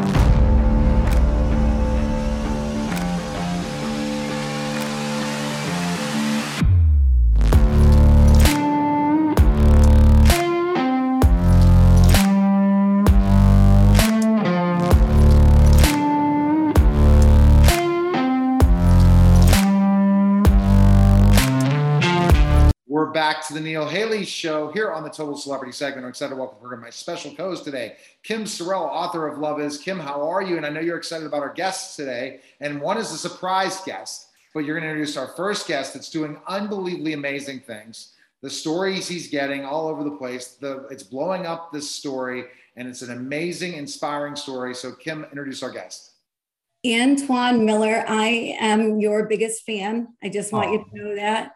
[0.00, 0.29] Thank you.
[23.10, 26.04] We're back to the Neil Haley Show here on the Total Celebrity segment.
[26.04, 29.78] I'm excited to welcome her my special co-host today, Kim Sorrelle, author of Love Is.
[29.78, 30.56] Kim, how are you?
[30.56, 32.38] And I know you're excited about our guests today.
[32.60, 36.08] And one is a surprise guest, but you're going to introduce our first guest that's
[36.08, 38.12] doing unbelievably amazing things.
[38.42, 40.52] The stories he's getting all over the place.
[40.60, 42.44] The it's blowing up this story,
[42.76, 44.72] and it's an amazing, inspiring story.
[44.72, 46.12] So, Kim, introduce our guest.
[46.86, 50.14] Antoine Miller, I am your biggest fan.
[50.22, 50.96] I just want you Oh.
[50.96, 51.54] to know that.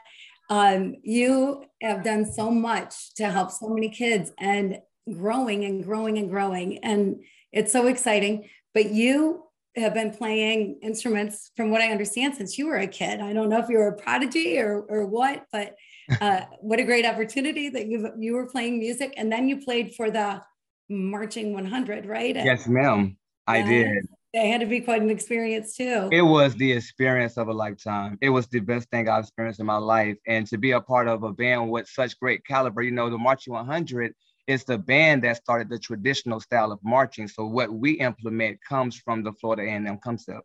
[0.55, 4.79] Um, you have done so much to help so many kids and
[5.13, 6.79] growing and growing and growing.
[6.85, 8.49] And it's so exciting.
[8.73, 9.43] But you
[9.75, 13.19] have been playing instruments, from what I understand, since you were a kid.
[13.19, 15.75] I don't know if you were a prodigy or, or what, but
[16.21, 19.13] uh, what a great opportunity that you you were playing music.
[19.17, 20.41] And then you played for the
[20.89, 22.37] Marching 100, right?
[22.37, 23.17] Yes, ma'am.
[23.49, 23.69] I Yeah.
[23.69, 24.07] did.
[24.35, 26.09] It had to be quite an experience too.
[26.11, 28.19] It was the experience of a lifetime.
[28.21, 30.17] It was the best thing I've experienced in my life.
[30.27, 33.17] And to be a part of a band with such great caliber, you know, the
[33.17, 34.13] Marching 100
[34.49, 37.29] is the band that started the traditional style of marching.
[37.29, 40.43] So what we implement comes from the Florida A&M concept.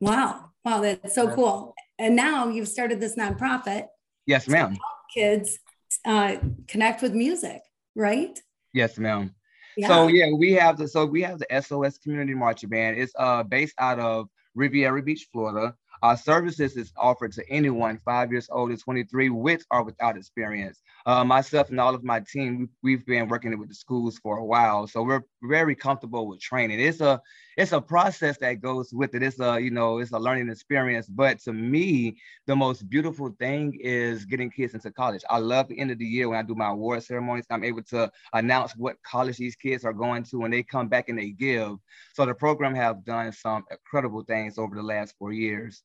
[0.00, 0.46] Wow.
[0.64, 0.80] Wow.
[0.80, 1.74] That's so cool.
[1.98, 3.84] And now you've started this nonprofit,
[4.24, 4.78] Yes, ma'am.
[5.12, 5.58] kids
[6.06, 6.36] uh,
[6.66, 7.60] connect with music,
[7.94, 8.40] right?
[8.72, 9.34] Yes, ma'am.
[9.78, 9.86] Yeah.
[9.86, 12.98] So yeah, we have the so we have the SOS Community Marching Band.
[12.98, 15.72] It's uh based out of Riviera Beach, Florida.
[16.02, 20.82] Our services is offered to anyone five years old to 23 with or without experience.
[21.08, 24.36] Uh, myself and all of my team, we- we've been working with the schools for
[24.36, 26.78] a while, so we're very comfortable with training.
[26.78, 27.18] It's a
[27.56, 29.22] it's a process that goes with it.
[29.22, 31.08] It's a you know it's a learning experience.
[31.08, 35.24] But to me, the most beautiful thing is getting kids into college.
[35.30, 37.46] I love the end of the year when I do my award ceremonies.
[37.48, 41.08] I'm able to announce what college these kids are going to when they come back
[41.08, 41.78] and they give.
[42.12, 45.82] So the program have done some incredible things over the last four years.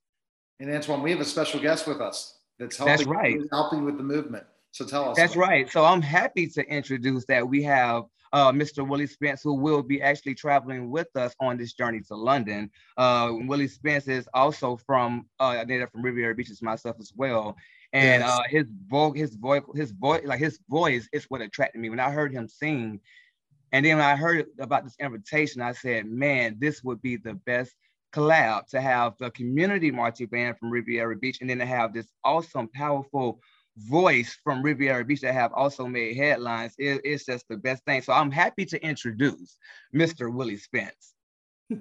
[0.60, 3.40] And Antoine, we have a special guest with us that's That's helping, right.
[3.54, 4.46] helping with the movement.
[4.74, 5.18] So tell us.
[5.18, 5.72] That's right.
[5.72, 8.86] So I'm happy to introduce that we have uh, Mr.
[8.86, 12.72] Willie Spence, who will be actually traveling with us on this journey to London.
[12.98, 17.56] Uh, Willie Spence is also from uh, native from Riviera Beach, as myself as well.
[17.94, 18.32] And Yes.
[18.32, 22.00] uh, his voice, his voice, his voice, like his voice is what attracted me when
[22.00, 23.00] I heard him sing.
[23.72, 27.36] And then when I heard about this invitation, I said, man, this would be the
[27.36, 27.76] best
[28.12, 32.08] collab to have the community marching band from Riviera Beach and then to have this
[32.24, 33.40] awesome, powerful
[33.78, 36.74] voice from Riviera Beach that have also made headlines.
[36.78, 38.02] It- it's just the best thing.
[38.02, 39.58] So I'm happy to introduce
[39.94, 40.32] Mr.
[40.34, 41.14] Willie Spence.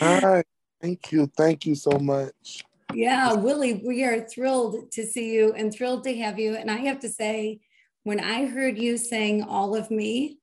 [0.00, 0.42] Hi,
[0.80, 2.64] thank you, thank you so much.
[2.92, 6.54] yeah, Willie, we are thrilled to see you and thrilled to have you.
[6.56, 7.60] And I have to say,
[8.04, 10.38] when I heard you sing All of Me,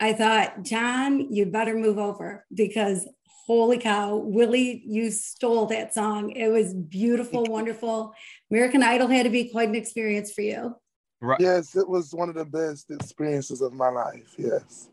[0.00, 3.06] I thought, John, you better move over because
[3.46, 6.30] holy cow, Willie, you stole that song.
[6.30, 8.14] It was beautiful, wonderful.
[8.50, 10.76] American Idol had to be quite an experience for you.
[11.20, 11.40] Right.
[11.40, 14.34] Yes, it was one of the best experiences of my life.
[14.36, 14.88] Yes,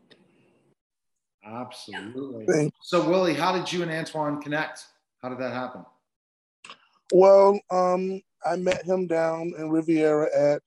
[1.44, 2.46] Absolutely.
[2.46, 2.72] thank.
[2.82, 4.84] So, Willie, how did you and Antoine connect?
[5.22, 5.84] How did that happen?
[7.12, 10.62] Well, um, I met him down in Riviera at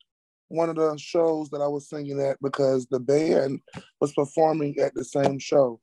[0.49, 3.61] one of the shows that I was singing at because the band
[3.99, 5.79] was performing at the same show.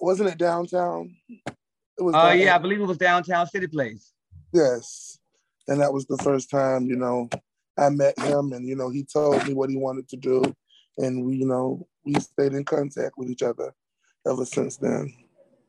[0.00, 1.16] Wasn't it downtown?
[1.28, 2.14] It was.
[2.14, 4.12] Uh, yeah, I believe it was downtown City Place.
[4.52, 5.18] Yes.
[5.66, 7.28] And that was the first time, you know,
[7.78, 10.42] I met him and, you know, he told me what he wanted to do.
[10.96, 13.74] And we, you know, we stayed in contact with each other
[14.26, 15.12] ever since then.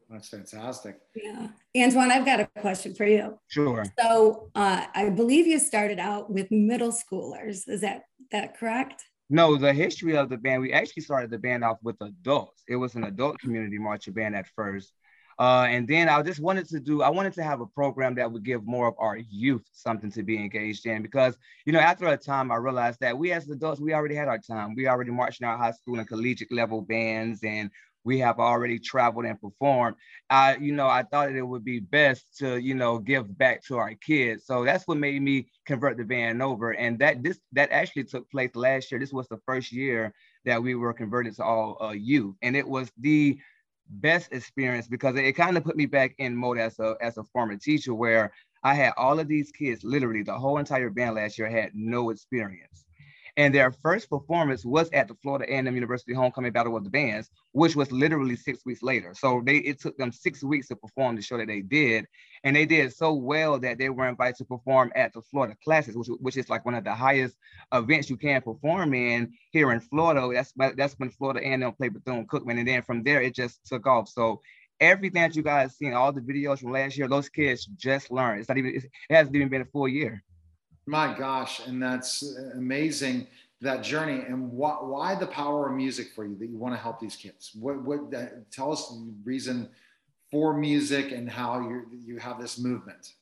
[0.09, 0.99] That's fantastic.
[1.15, 1.49] Yeah.
[1.77, 3.37] Antoine, I've got a question for you.
[3.47, 3.85] Sure.
[3.99, 7.67] So uh, I believe you started out with middle schoolers.
[7.67, 9.05] Is that that correct?
[9.29, 12.63] No, the history of the band, we actually started the band off with adults.
[12.67, 14.93] It was an adult community marching band at first.
[15.37, 18.29] Uh, and then I just wanted to do, I wanted to have a program that
[18.29, 22.07] would give more of our youth something to be engaged in because, you know, after
[22.07, 24.75] a time, I realized that we as adults, we already had our time.
[24.75, 27.71] We already marched in our high school and collegiate level bands and
[28.09, 29.95] we have already traveled and performed.
[30.31, 33.77] I, you know, I thought it would be best to, you know, give back to
[33.77, 34.47] our kids.
[34.47, 36.71] So that's what made me convert the van over.
[36.71, 38.99] And that this that actually took place last year.
[38.99, 40.11] This was the first year
[40.45, 43.37] that we were converted to all uh, youth, and it was the
[43.91, 47.19] best experience because it, it kind of put me back in mode as a as
[47.19, 48.33] a former teacher where
[48.63, 52.09] I had all of these kids, literally the whole entire band last year had no
[52.09, 52.85] experience.
[53.39, 57.29] And their first performance was at the Florida A&M University Homecoming Battle of the Bands,
[57.53, 59.13] which was literally six weeks later.
[59.13, 62.05] So they it took them six weeks to perform the show that they did,
[62.43, 65.95] and they did so well that they were invited to perform at the Florida Classics,
[65.95, 67.37] which, which is like one of the highest
[67.73, 70.29] events you can perform in here in Florida.
[70.33, 73.87] That's that's when Florida A&M played Bethune Cookman, and then from there it just took
[73.87, 74.09] off.
[74.09, 74.41] So
[74.81, 78.41] everything that you guys seen, all the videos from last year, those kids just learned.
[78.41, 80.25] It's not even it hasn't even been a full year.
[80.89, 83.27] My gosh, and that's amazing
[83.61, 86.81] that journey and why, why the power of music for you that you want to
[86.81, 87.51] help these kids.
[87.53, 89.69] What what uh, tell us the reason
[90.31, 93.13] for music and how you you have this movement.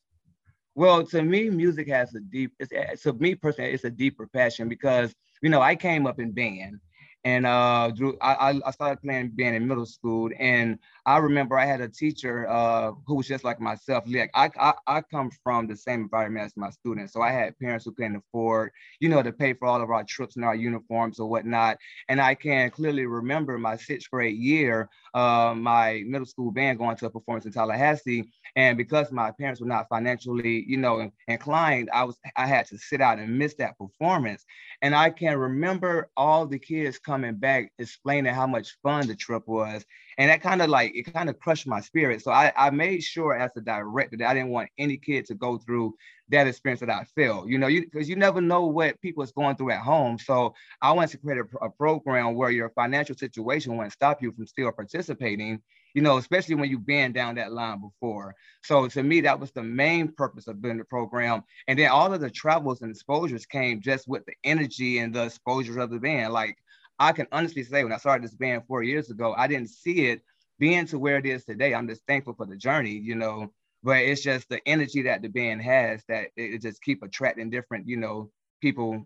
[0.76, 2.54] Well, to me, music has a deep.
[2.58, 6.32] It's, to me personally, it's a deeper passion because you know I came up in
[6.32, 6.80] band,
[7.28, 10.30] and uh, drew, I, I started playing band in middle school.
[10.40, 14.06] And I remember I had a teacher uh, who was just like myself.
[14.08, 17.12] Like I, I, I come from the same environment as my students.
[17.12, 18.72] So I had parents who couldn't afford,
[19.02, 21.78] you know, to pay for all of our trips and our uniforms or whatnot.
[22.08, 26.96] And I can clearly remember my sixth grade year, uh, my middle school band going
[26.96, 28.24] to a performance in Tallahassee.
[28.56, 32.78] And because my parents were not financially, you know, inclined, I was I had to
[32.78, 34.46] sit out and miss that performance.
[34.82, 39.48] And I can remember all the kids coming back explaining how much fun the trip
[39.48, 39.86] was.
[40.18, 42.24] And that kind of like, it kind of crushed my spirit.
[42.24, 45.36] So I, I made sure as a director that I didn't want any kid to
[45.36, 45.96] go through
[46.30, 49.32] that experience that I felt, you know, you because you never know what people is
[49.32, 50.18] going through at home.
[50.20, 54.32] So I wanted to create a, a program where your financial situation wouldn't stop you
[54.34, 55.62] from still participating
[55.98, 58.36] you know, especially when you've been down that line before.
[58.62, 61.44] So to me, that was the main purpose of building the program.
[61.68, 65.24] And then all of the travels and exposures came just with the energy and the
[65.24, 66.34] exposure of the band.
[66.34, 66.56] Like
[67.00, 70.08] I can honestly say when I started this band four years ago, I didn't see
[70.08, 70.22] it
[70.60, 71.74] being to where it is today.
[71.74, 73.52] I'm just thankful for the journey, you know,
[73.84, 77.88] but it's just the energy that the band has that it just keep attracting different,
[77.88, 79.06] you know, people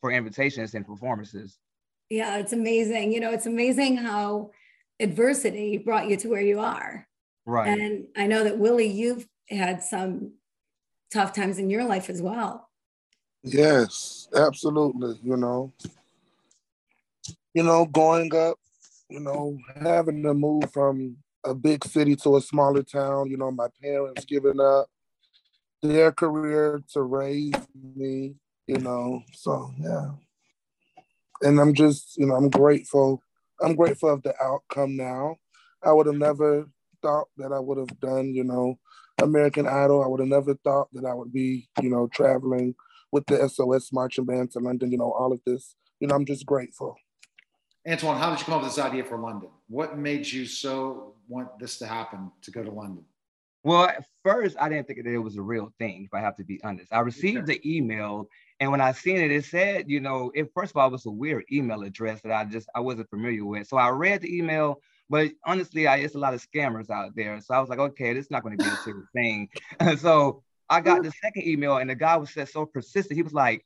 [0.00, 1.58] for invitations and performances.
[2.08, 3.12] Yeah, it's amazing.
[3.12, 4.50] You know, it's amazing how
[5.00, 7.06] adversity brought you to where you are.
[7.44, 7.68] Right.
[7.68, 10.32] And I know that Willie, you've had some
[11.12, 12.68] tough times in your life as well.
[13.42, 15.18] Yes, absolutely.
[15.22, 15.72] You know,
[17.54, 18.58] you know, growing up,
[19.08, 23.50] you know, having to move from a big city to a smaller town, you know,
[23.50, 24.86] my parents giving up
[25.82, 27.52] their career to raise
[27.96, 29.22] me, you know.
[29.32, 30.10] So yeah.
[31.42, 33.22] And I'm just, you know, I'm grateful
[33.62, 35.36] I'm grateful of the outcome now.
[35.82, 36.66] I would have never
[37.00, 38.78] thought that I would have done, you know,
[39.20, 40.02] American Idol.
[40.02, 42.74] I would have never thought that I would be, you know, traveling
[43.12, 45.76] with the SOS marching band to London, you know, all of this.
[46.00, 46.96] You know, I'm just grateful.
[47.88, 49.48] Antoine, how did you come up with this idea for London?
[49.68, 53.04] What made you so want this to happen to go to London?
[53.64, 56.36] Well, at first, I didn't think that it was a real thing, if I have
[56.36, 56.92] to be honest.
[56.92, 58.28] I received the email,
[58.60, 61.06] and when I seen it, it said, you know, it first of all, it was
[61.06, 63.68] a weird email address that I just I wasn't familiar with.
[63.68, 67.40] So I read the email, but honestly, I it's a lot of scammers out there.
[67.40, 69.48] So I was like, okay, this is not going to be a serious thing.
[69.98, 73.16] so I got the second email, and the guy was so persistent.
[73.16, 73.64] He was like,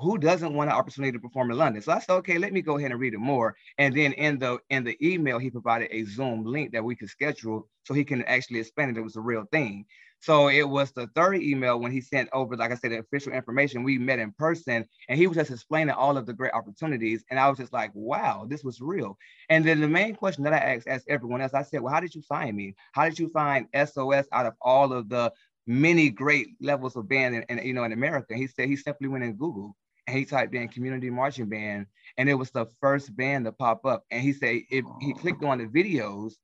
[0.00, 1.82] who doesn't want an opportunity to perform in London?
[1.82, 3.54] So I said, okay, let me go ahead and read it more.
[3.78, 7.10] And then in the in the email, he provided a Zoom link that we could
[7.10, 8.96] schedule so he can actually explain it.
[8.96, 9.86] It was a real thing.
[10.22, 13.32] So it was the third email when he sent over, like I said, the official
[13.32, 13.82] information.
[13.82, 17.24] We met in person and he was just explaining all of the great opportunities.
[17.30, 19.16] And I was just like, wow, this was real.
[19.48, 22.00] And then the main question that I asked, asked everyone else, I said, well, how
[22.00, 22.74] did you find me?
[22.92, 25.32] How did you find SOS out of all of the
[25.66, 28.34] many great levels of band in, in, you know in America.
[28.34, 29.76] He said he simply went in Google
[30.06, 31.86] and he typed in community marching band
[32.16, 34.04] and it was the first band to pop up.
[34.10, 36.34] And he said if he clicked on the videos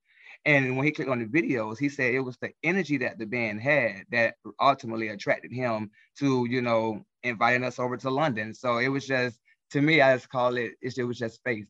[0.44, 3.26] and when he clicked on the videos, he said it was the energy that the
[3.26, 8.54] band had that ultimately attracted him to, you know, inviting us over to London.
[8.54, 9.38] So it was just,
[9.72, 11.66] to me, I just call it, it was just faith.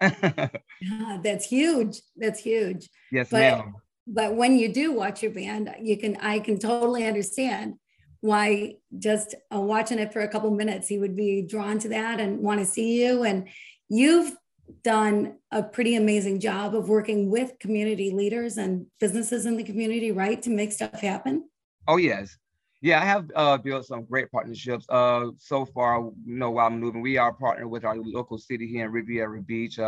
[0.00, 0.48] yeah,
[1.22, 2.00] that's huge.
[2.16, 2.88] That's huge.
[3.10, 3.74] Yes, but, ma'am
[4.06, 7.74] but when you do watch your band, you can I can totally understand
[8.20, 12.20] why just uh, watching it for a couple minutes he would be drawn to that
[12.20, 13.48] and want to see you and
[13.88, 14.36] you've
[14.82, 20.12] done a pretty amazing job of working with community leaders and businesses in the community,
[20.12, 21.48] right, to make stuff happen?
[21.88, 22.36] Oh yes,
[22.80, 24.86] yeah, I have uh, built some great partnerships.
[24.88, 28.66] Uh, so far, you know, while I'm moving, we are partnered with our local city
[28.66, 29.78] here in Riviera Beach.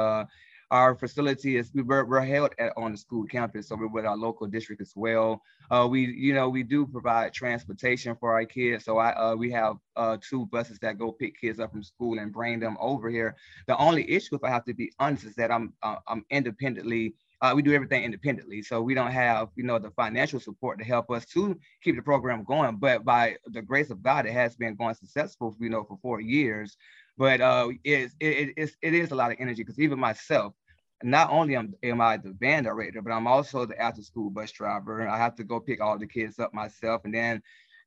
[0.72, 4.16] Our facility is we're, we're held at, on the school campus, so we're with our
[4.16, 5.42] local district as well.
[5.70, 8.86] Uh, we, you know, we do provide transportation for our kids.
[8.86, 12.18] So I, uh, we have uh, two buses that go pick kids up from school
[12.18, 13.36] and bring them over here.
[13.66, 17.16] The only issue, if I have to be honest, is that I'm uh, I'm independently.
[17.42, 20.84] Uh, we do everything independently, so we don't have, you know, the financial support to
[20.84, 22.76] help us to keep the program going.
[22.76, 26.20] But by the grace of God, it has been going successful, you know, for four
[26.20, 26.78] years
[27.18, 30.54] but uh, it, it is a lot of energy because even myself,
[31.04, 34.52] not only am, am I the band director, but I'm also the after school bus
[34.52, 35.06] driver.
[35.08, 37.02] I have to go pick all the kids up myself.
[37.04, 37.42] And then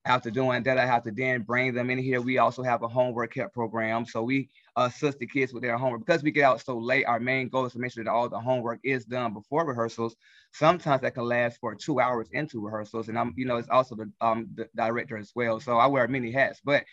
[0.05, 2.21] after doing that, I have to then bring them in here.
[2.21, 4.05] We also have a homework help program.
[4.05, 6.05] So we assist the kids with their homework.
[6.05, 8.29] Because we get out so late, our main goal is to make sure that all
[8.29, 10.15] the homework is done before rehearsals.
[10.53, 13.09] Sometimes that can last for two hours into rehearsals.
[13.09, 15.59] And I'm, you know, it's also the, um, the director as well.
[15.59, 16.61] So I wear many hats.
[16.63, 16.85] But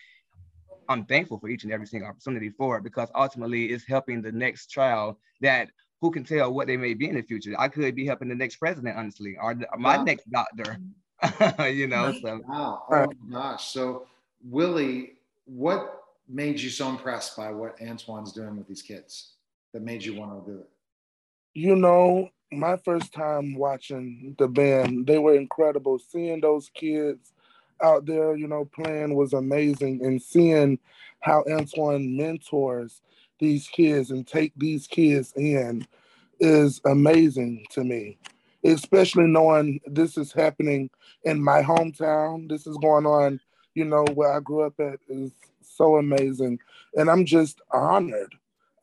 [0.89, 4.33] I'm thankful for each and every single opportunity for it because ultimately it's helping the
[4.33, 5.69] next child that
[6.03, 7.55] who can tell what they may be in the future?
[7.57, 10.03] I could be helping the next president, honestly, or my wow.
[10.03, 10.79] next doctor.
[11.71, 12.13] you know.
[12.21, 12.41] So.
[12.47, 12.83] Wow.
[12.91, 13.69] Oh my gosh.
[13.69, 14.07] So
[14.45, 15.13] Willie,
[15.45, 19.35] what made you so impressed by what Antoine's doing with these kids
[19.73, 20.69] that made you want to do it?
[21.55, 26.01] You know, my first time watching the band, they were incredible.
[26.01, 27.33] Seeing those kids
[27.81, 30.81] out there, you know, playing was amazing, and seeing
[31.21, 33.03] how Antoine mentors
[33.43, 35.85] these kids and take these kids in
[36.39, 38.17] is amazing to me,
[38.65, 40.89] especially knowing this is happening
[41.25, 42.49] in my hometown.
[42.49, 43.41] This is going on,
[43.75, 46.61] you know, where I grew up at is so amazing.
[46.95, 48.33] And I'm just honored.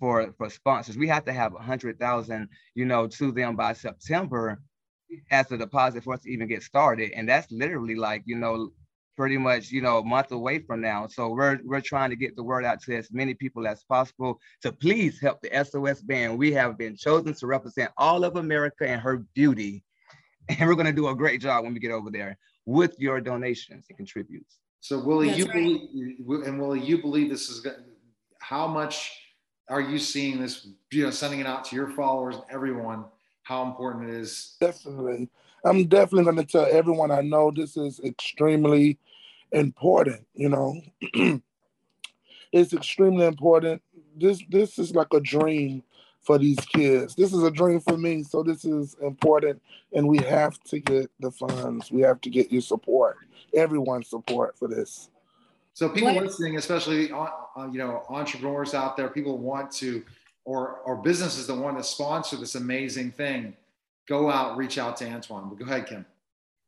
[0.00, 0.98] for for sponsors.
[0.98, 4.60] We have to have a hundred thousand, you know, to them by September
[5.30, 7.12] as a deposit for us to even get started.
[7.12, 8.70] And that's literally like, you know,
[9.16, 11.06] pretty much, you know, a month away from now.
[11.06, 14.40] So we're we're trying to get the word out to as many people as possible
[14.62, 16.38] to please help the SOS band.
[16.38, 19.82] We have been chosen to represent all of America and her beauty.
[20.48, 23.86] And we're gonna do a great job when we get over there with your donations
[23.88, 24.58] and contributes.
[24.78, 25.54] So Willie, That's you right.
[25.54, 27.66] believe, and Willie, you believe this is
[28.38, 29.10] how much
[29.68, 33.04] are you seeing this, you know, sending it out to your followers and everyone,
[33.42, 34.56] how important it is?
[34.60, 35.28] Definitely.
[35.64, 38.98] I'm definitely going to tell everyone I know this is extremely
[39.52, 40.80] important, you know.
[42.52, 43.82] it's extremely important.
[44.16, 45.82] This this is like a dream
[46.22, 47.14] for these kids.
[47.14, 49.62] This is a dream for me, so this is important,
[49.92, 51.90] and we have to get the funds.
[51.92, 53.18] We have to get your support,
[53.54, 55.08] everyone's support for this.
[55.74, 56.24] So people what?
[56.24, 60.02] listening, especially uh, uh, you know entrepreneurs out there, people want to,
[60.44, 63.54] or or businesses that want to sponsor this amazing thing,
[64.08, 65.48] go out, reach out to Antoine.
[65.48, 66.06] But go ahead, Kim.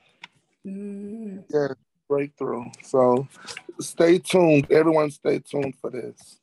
[0.67, 1.45] Mm.
[1.51, 1.75] Yeah,
[2.09, 2.65] breakthrough.
[2.83, 3.29] So
[3.81, 4.71] stay tuned.
[4.71, 6.41] Everyone stay tuned for this.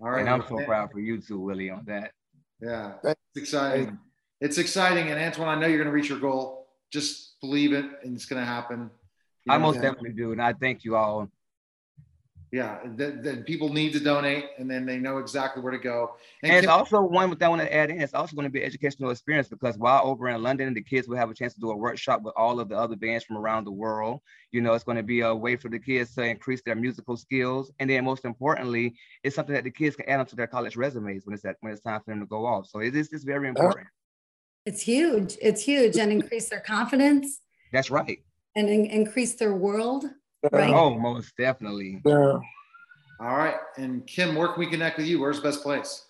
[0.00, 0.20] All right.
[0.20, 2.12] And I'm so proud for you too, Willie, on that.
[2.60, 2.94] Yeah.
[3.04, 3.98] It's exciting.
[4.40, 5.08] It's exciting.
[5.08, 6.68] And Antoine, I know you're going to reach your goal.
[6.92, 8.90] Just believe it and it's going to happen.
[9.44, 10.32] You I most definitely do.
[10.32, 11.28] And I thank you all
[12.50, 16.14] yeah, then people need to donate, and then they know exactly where to go.
[16.42, 18.00] And, and it's also one that I want to add in.
[18.00, 21.08] It's also going to be an educational experience because while over in London, the kids
[21.08, 23.36] will have a chance to do a workshop with all of the other bands from
[23.36, 24.20] around the world.
[24.50, 27.18] You know, it's going to be a way for the kids to increase their musical
[27.18, 30.76] skills, and then most importantly, it's something that the kids can add onto their college
[30.76, 32.66] resumes when it's at, when it's time for them to go off.
[32.66, 33.50] So it is it's very oh.
[33.50, 33.88] important.
[34.64, 35.36] It's huge.
[35.42, 37.40] It's huge, and increase their confidence.
[37.72, 38.20] That's right.
[38.56, 40.06] And in- increase their world
[40.52, 40.72] Right.
[40.72, 42.00] Oh, most definitely.
[42.04, 42.38] Yeah.
[43.20, 43.56] All right.
[43.76, 45.20] And Kim, where can we connect with you?
[45.20, 46.04] Where's the best place?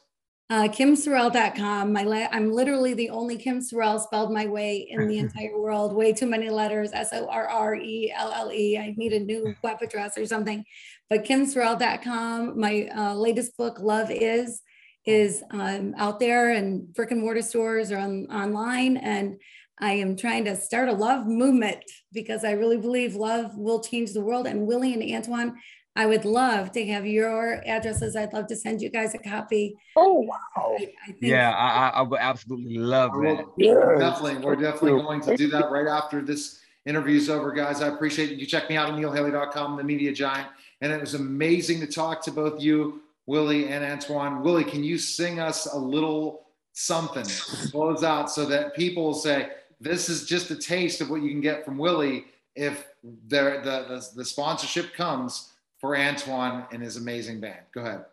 [0.51, 1.93] Uh, KimSorrelle.com.
[1.93, 5.95] My la- I'm literally the only Kim Sorrelle spelled my way in the entire world.
[5.95, 6.91] Way too many letters.
[6.93, 8.79] S O R R E L L E.
[8.79, 10.65] I need a new web address or something.
[11.11, 12.59] But KimSorrelle.com.
[12.59, 14.63] My uh, latest book, Love Is,
[15.05, 18.97] is um, out there and brick and mortar stores or on, online.
[18.97, 19.41] And
[19.81, 21.79] I am trying to start a love movement
[22.13, 24.47] because I really believe love will change the world.
[24.47, 25.57] And Willie and Antoine,
[25.95, 28.15] I would love to have your addresses.
[28.15, 29.77] I'd love to send you guys a copy.
[29.97, 30.77] Oh wow!
[30.79, 33.47] I, I yeah, I, I, would absolutely love that.
[33.57, 34.45] Yeah, definitely.
[34.45, 37.83] We're definitely going to do that right after this interview is over, guys.
[37.83, 38.39] I appreciate it.
[38.39, 40.49] You check me out at neilhaley.com, the media giant.
[40.81, 44.43] And it was amazing to talk to both you, Willie and Antoine.
[44.43, 49.15] Willie, can you sing us a little something to close out so that people will
[49.15, 52.87] say, this is just a taste of what you can get from Willie if
[53.29, 57.61] the, the, the sponsorship comes for Antoine and his amazing band.
[57.73, 58.05] Go ahead.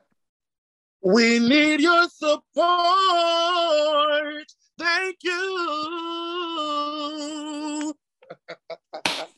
[1.02, 2.46] We need your support.
[4.78, 5.34] Thank you.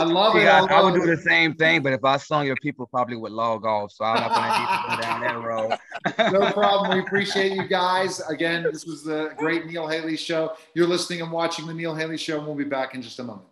[0.00, 0.46] I love it.
[0.46, 3.32] I, I, would do the same thing, but if I sung your people probably would
[3.32, 3.92] log off.
[3.92, 6.32] So I'm not gonna need to go down that road.
[6.32, 6.92] no problem.
[6.92, 8.20] We appreciate you guys.
[8.28, 10.54] Again, this was the great Neil Haley show.
[10.74, 13.24] You're listening and watching the Neil Haley show, and we'll be back in just a
[13.24, 13.46] moment.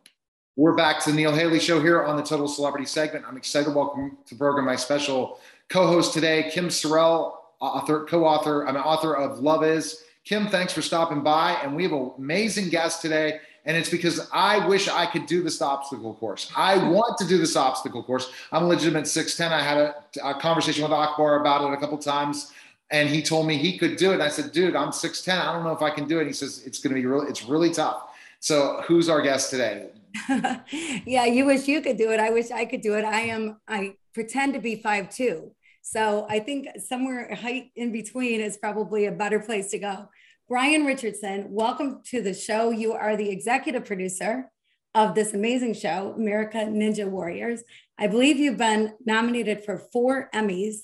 [0.56, 3.24] We're back to the Neil Haley show here on the Total Celebrity segment.
[3.26, 8.66] I'm excited to welcome to the program my special co-host today, Kim Sorrelle, author, co-author,
[8.66, 10.04] I'm an author of Love Is.
[10.24, 11.52] Kim, thanks for stopping by.
[11.62, 13.40] And we have an amazing guest today.
[13.66, 16.50] And it's because I wish I could do this obstacle course.
[16.56, 18.32] I want to do this obstacle course.
[18.52, 19.52] I'm a legitimate 6'10.
[19.52, 19.94] I had a,
[20.24, 22.52] a conversation with Akbar about it a couple times
[22.90, 24.14] and he told me he could do it.
[24.14, 25.40] And I said, dude, I'm 6'10.
[25.40, 26.22] I don't know if I can do it.
[26.22, 28.08] And he says, it's going to be really, it's really tough.
[28.40, 29.88] So who's our guest today?
[31.04, 32.18] yeah, you wish you could do it.
[32.18, 33.04] I wish I could do it.
[33.04, 35.52] I am, I pretend to be five two.
[35.82, 40.08] So I think somewhere height in between is probably a better place to go.
[40.50, 42.70] Brian Richardson, welcome to the show.
[42.70, 44.50] You are the executive producer
[44.96, 47.62] of this amazing show, America Ninja Warriors.
[47.96, 50.78] I believe you've been nominated for four Emmys,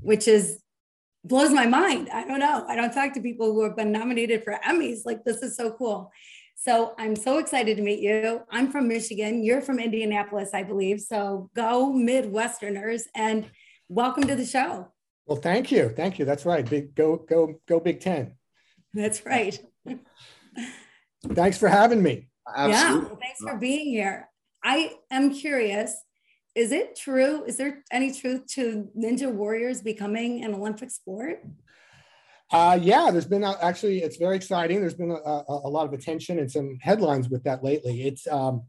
[0.00, 0.60] which is
[1.22, 2.08] blows my mind.
[2.12, 2.64] I don't know.
[2.66, 5.06] I don't talk to people who have been nominated for Emmys.
[5.06, 6.10] Like this is so cool.
[6.56, 8.40] So I'm so excited to meet you.
[8.50, 9.44] I'm from Michigan.
[9.44, 11.00] You're from Indianapolis, I believe.
[11.00, 13.48] So go Midwesterners and
[13.88, 14.88] welcome to the show.
[15.26, 15.90] Well, thank you.
[15.90, 16.24] Thank you.
[16.24, 16.68] That's right.
[16.68, 18.34] Big go, go, go Big Ten.
[18.94, 19.58] That's right.
[21.26, 22.28] Thanks for having me.
[22.54, 22.72] Absolutely.
[22.72, 24.28] Yeah, well, thanks for being here.
[24.64, 25.94] I am curious.
[26.54, 27.44] Is it true?
[27.44, 31.44] Is there any truth to Ninja Warriors becoming an Olympic sport?
[32.50, 34.80] Uh, yeah, there's been uh, actually, it's very exciting.
[34.80, 38.02] There's been a, a, a, lot of attention and some headlines with that lately.
[38.02, 38.64] It's um,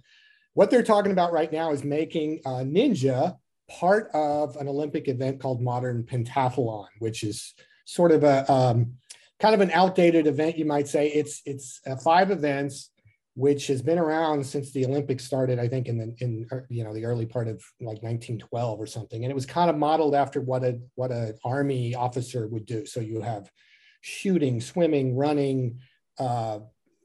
[0.53, 3.35] what they're talking about right now is making uh, Ninja
[3.69, 7.53] part of an Olympic event called Modern Pentathlon, which is
[7.85, 8.93] sort of a um,
[9.43, 11.09] kind of an outdated event, you might say.
[11.09, 12.91] It's it's uh, five events,
[13.35, 15.59] which has been around since the Olympics started.
[15.59, 18.87] I think in the in uh, you know the early part of like 1912 or
[18.87, 22.65] something, and it was kind of modeled after what a what an army officer would
[22.65, 22.85] do.
[22.85, 23.51] So you have
[23.99, 25.79] shooting, swimming, running,
[26.17, 26.59] uh,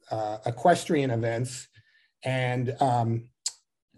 [0.09, 1.67] uh, equestrian events,
[2.23, 3.31] and um,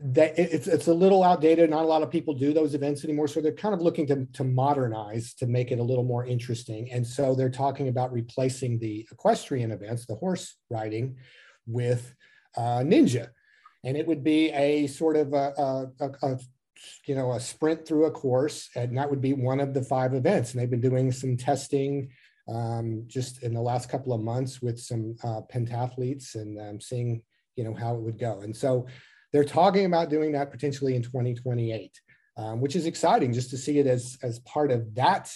[0.03, 1.71] that it's it's a little outdated.
[1.71, 4.27] Not a lot of people do those events anymore, so they're kind of looking to
[4.33, 6.91] to modernize to make it a little more interesting.
[6.91, 11.17] And so they're talking about replacing the equestrian events, the horse riding,
[11.67, 12.15] with
[12.57, 13.29] uh, ninja,
[13.85, 16.39] and it would be a sort of a, a, a,
[17.07, 20.15] you know a sprint through a course, and that would be one of the five
[20.15, 20.53] events.
[20.53, 22.11] And they've been doing some testing
[22.49, 27.23] um, just in the last couple of months with some uh, pentathletes and um, seeing
[27.57, 28.41] you know how it would go.
[28.41, 28.87] And so
[29.33, 32.01] they're talking about doing that potentially in 2028,
[32.37, 35.33] um, which is exciting just to see it as, as part of that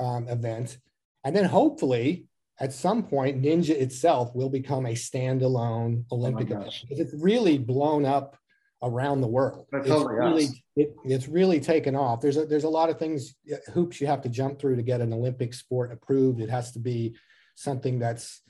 [0.00, 0.78] um, event.
[1.24, 2.26] And then hopefully
[2.58, 6.84] at some point, Ninja itself will become a standalone Olympic oh event.
[6.88, 8.36] It's really blown up
[8.82, 9.66] around the world.
[9.70, 12.20] That's it's really it, it's really taken off.
[12.20, 13.34] There's a there's a lot of things
[13.72, 16.40] hoops you have to jump through to get an Olympic sport approved.
[16.40, 17.16] It has to be
[17.56, 18.40] something that's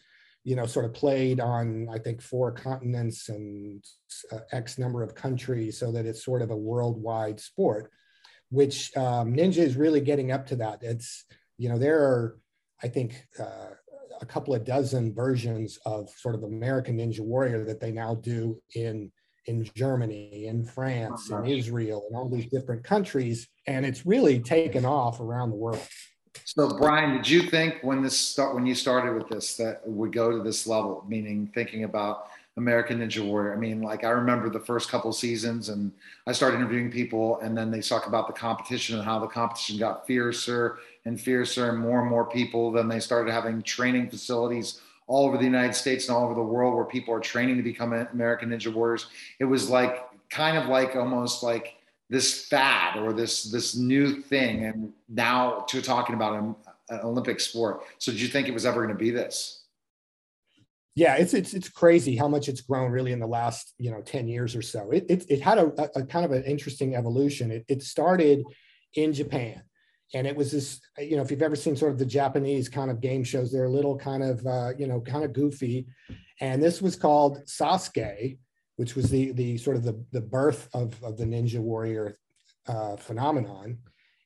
[0.47, 3.85] you know, sort of played on, I think, four continents and
[4.31, 7.91] uh, X number of countries so that it's sort of a worldwide sport,
[8.51, 10.85] which um, Ninja is really getting up to that.
[10.85, 11.25] It's,
[11.59, 12.39] you know, there are,
[12.81, 13.71] I think, uh,
[14.21, 18.63] a couple of dozen versions of sort of American Ninja Warrior that they now do
[18.73, 19.11] in
[19.47, 24.85] in Germany, in France, in Israel, in all these different countries, and it's really taken
[24.85, 25.87] off around the world.
[26.45, 29.91] So, Brian, did you think when this start when you started with this that it
[29.91, 31.05] would go to this level?
[31.09, 33.53] Meaning, thinking about American Ninja Warrior.
[33.53, 35.93] I mean, like I remember the first couple seasons, and
[36.27, 39.79] I started interviewing people, and then they talk about the competition and how the competition
[39.79, 42.73] got fiercer and fiercer, and more and more people.
[42.73, 46.43] Then they started having training facilities all over the United States and all over the
[46.43, 49.07] world where people are training to become American Ninja Warriors.
[49.39, 51.76] It was like kind of like almost like
[52.09, 56.55] this fad or this this new thing and now to talking about an,
[56.89, 57.83] an olympic sport.
[57.99, 59.65] So did you think it was ever going to be this?
[60.95, 64.03] Yeah it's, it's it's crazy how much it's grown really in the last you know
[64.03, 64.91] 10 years or so.
[64.91, 65.67] It, it, it had a,
[65.97, 67.51] a, kind of an interesting evolution.
[67.51, 68.45] It, it started
[68.95, 69.63] in japan
[70.15, 72.91] and it was this you know if you've ever seen sort of the japanese kind
[72.91, 75.87] of game shows they're a little kind of uh, you know kind of goofy.
[76.41, 78.37] And this was called sasuke
[78.77, 82.19] which was the the sort of the the birth of of the Ninja Warrior
[82.69, 83.79] uh, phenomenon,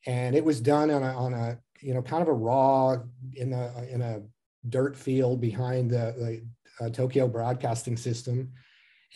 [0.07, 2.97] and it was done on a on a you know kind of a raw
[3.35, 4.23] in a in a
[4.69, 6.43] dirt field behind the,
[6.79, 8.53] the uh, Tokyo Broadcasting System,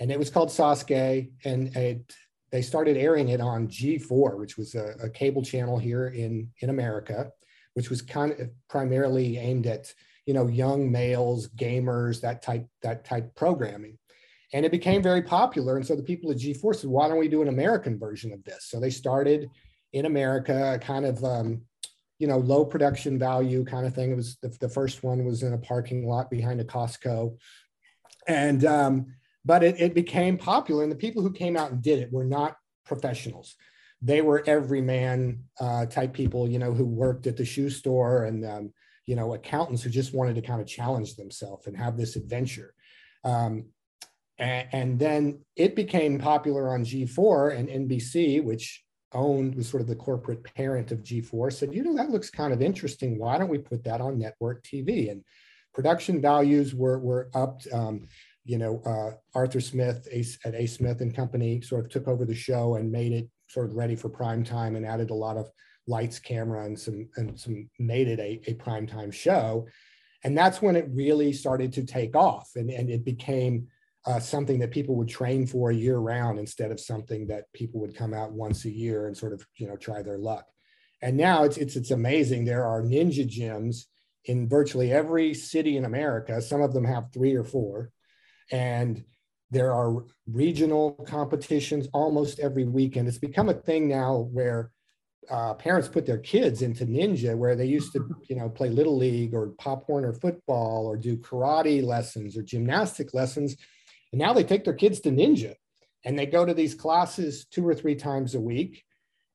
[0.01, 2.15] and it was called Sasuke, and it
[2.53, 6.71] they started airing it on G4, which was a, a cable channel here in in
[6.71, 7.31] America,
[7.75, 9.93] which was kind of primarily aimed at
[10.27, 13.99] you know young males, gamers, that type that type programming
[14.55, 15.77] and it became very popular.
[15.77, 18.43] And so the people at G4 said, why don't we do an American version of
[18.45, 18.67] this?
[18.71, 19.51] So they started
[19.93, 21.63] in America, kind of, um,
[22.21, 24.13] you know, low production value kind of thing.
[24.13, 27.37] It was the, the, first one was in a parking lot behind a Costco.
[28.29, 29.07] And, um,
[29.45, 30.85] but it, it became popular.
[30.85, 33.57] And the people who came out and did it were not professionals.
[34.03, 38.47] They were everyman uh, type people, you know, who worked at the shoe store and,
[38.47, 38.73] um,
[39.07, 42.73] you know, accountants who just wanted to kind of challenge themselves and have this adventure.
[43.25, 43.65] Um,
[44.39, 49.95] and, then it became popular on G4 and NBC, which owned was sort of the
[49.95, 53.19] corporate parent of G4, said, you know, that looks kind of interesting.
[53.19, 55.11] Why don't we put that on network TV?
[55.11, 55.23] And
[55.73, 57.69] production values were were upped.
[57.73, 58.09] Um,
[58.47, 60.67] you know, uh, Arthur Smith Ace, at A.
[60.67, 63.97] Smith and Company sort of took over the show and made it sort of ready
[63.97, 65.49] for prime time and added a lot of
[65.87, 69.67] lights, camera, and some and some made it a, a prime time show.
[70.25, 73.69] And that's when it really started to take off, and and it became
[74.07, 77.81] uh, something that people would train for a year round instead of something that people
[77.81, 80.47] would come out once a year and sort of you know try their luck.
[81.03, 82.45] And now it's it's it's amazing.
[82.45, 83.85] There are ninja gyms
[84.27, 86.41] in virtually every city in America.
[86.41, 87.91] Some of them have three or four,
[88.51, 89.05] and
[89.51, 93.09] there are regional competitions almost every weekend.
[93.09, 94.71] It's become a thing now where
[95.31, 98.97] uh, parents put their kids into ninja where they used to you know play little
[98.97, 103.57] league or pop warner football or do karate lessons or gymnastic lessons
[104.15, 105.55] and now they take their kids to ninja
[106.05, 108.85] and they go to these classes two or three times a week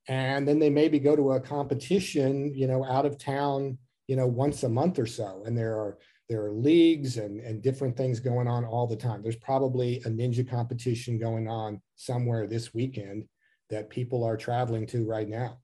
[0.07, 4.25] and then they maybe go to a competition you know out of town you know
[4.25, 5.97] once a month or so and there are
[6.29, 10.09] there are leagues and, and different things going on all the time there's probably a
[10.09, 13.25] ninja competition going on somewhere this weekend
[13.69, 15.57] that people are traveling to right now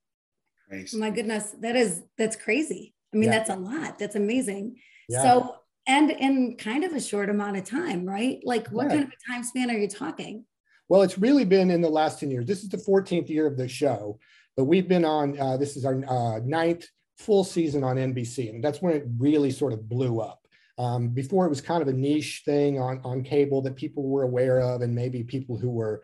[0.68, 0.98] Crazy.
[0.98, 2.96] My goodness, that is that's crazy.
[3.14, 3.38] I mean, Yeah.
[3.38, 4.00] that's a lot.
[4.00, 4.78] That's amazing.
[5.08, 5.22] Yeah.
[5.22, 5.56] So,
[5.88, 8.40] and in kind of a short amount of time, right?
[8.44, 8.92] Like, what Right.
[8.98, 10.46] kind of a time span are you talking?
[10.90, 12.46] Well, it's really been in the last 10 years.
[12.46, 14.20] This is the 14th year of the show,
[14.56, 16.86] but we've been on, uh, this is our uh, ninth
[17.18, 18.50] full season on NBC.
[18.50, 20.42] And that's when it really sort of blew up.
[20.78, 24.24] Um, before it was kind of a niche thing on, on cable that people were
[24.24, 26.04] aware of, and maybe people who were,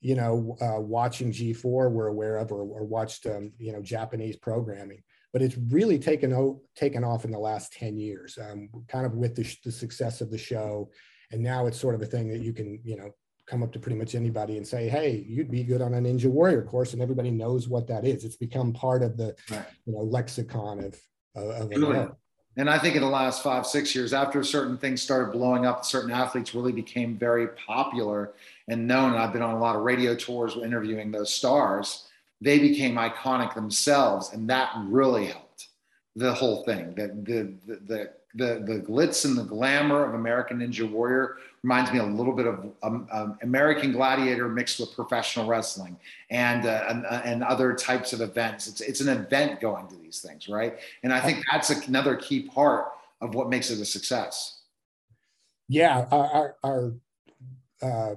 [0.00, 4.36] you know, uh, watching G4 were aware of or, or watched, um, you know, Japanese
[4.36, 5.02] programming.
[5.36, 9.16] But it's really taken, o- taken off in the last 10 years, um, kind of
[9.16, 10.88] with the, sh- the success of the show.
[11.30, 13.10] And now it's sort of a thing that you can, you know,
[13.44, 16.24] come up to pretty much anybody and say, "Hey, you'd be good on a Ninja
[16.24, 18.24] Warrior course," and everybody knows what that is.
[18.24, 19.66] It's become part of the Right.
[19.84, 20.98] you know lexicon of
[21.34, 21.68] of, of?
[22.56, 25.84] And I think in the last five, six years, after certain things started blowing up,
[25.84, 28.32] certain athletes really became very popular
[28.68, 29.12] and known.
[29.12, 32.08] And I've been on a lot of radio tours interviewing those stars.
[32.40, 35.68] They became iconic themselves, and that really helped
[36.14, 36.94] the whole thing.
[36.94, 41.90] The the the the, the, the glitz and the glamour of American Ninja Warrior reminds
[41.92, 45.96] me a little bit of um, um, American Gladiator mixed with professional wrestling
[46.30, 48.68] and, uh, and and other types of events.
[48.68, 50.78] It's it's an event going to these things, right?
[51.02, 54.60] And I think that's another key part of what makes it a success.
[55.68, 56.92] Yeah, our our,
[57.82, 58.14] uh,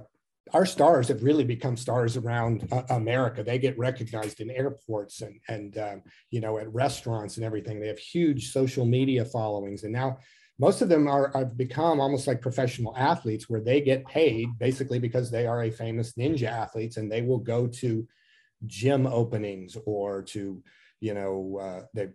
[0.52, 3.42] our stars have really become stars around uh, America.
[3.42, 7.80] They get recognized in airports and and um, you know at restaurants and everything.
[7.80, 10.18] They have huge social media followings, and now
[10.58, 14.98] most of them are have become almost like professional athletes, where they get paid basically
[14.98, 18.06] because they are a famous ninja athletes, and they will go to
[18.66, 20.62] gym openings or to
[21.00, 22.08] you know uh, they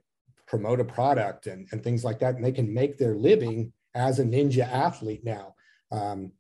[0.47, 4.19] promote a product and, and things like that and they can make their living as
[4.19, 5.55] a ninja athlete now
[5.91, 6.31] um,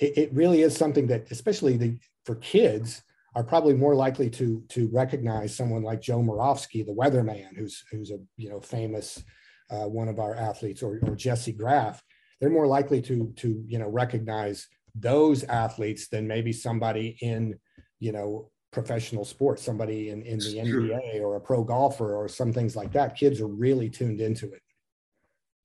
[0.00, 3.02] it, it really is something that especially the, for kids
[3.36, 8.10] are probably more likely to to recognize someone like joe Moravsky, the weatherman who's who's
[8.10, 9.22] a you know famous
[9.70, 12.02] uh, one of our athletes or, or jessie graff
[12.40, 17.58] they're more likely to to you know recognize those athletes than maybe somebody in
[18.00, 20.70] you know professional sports, somebody in, in the It's.
[20.70, 23.16] NBA or a pro golfer or some things like that.
[23.16, 24.62] Kids are really tuned into it.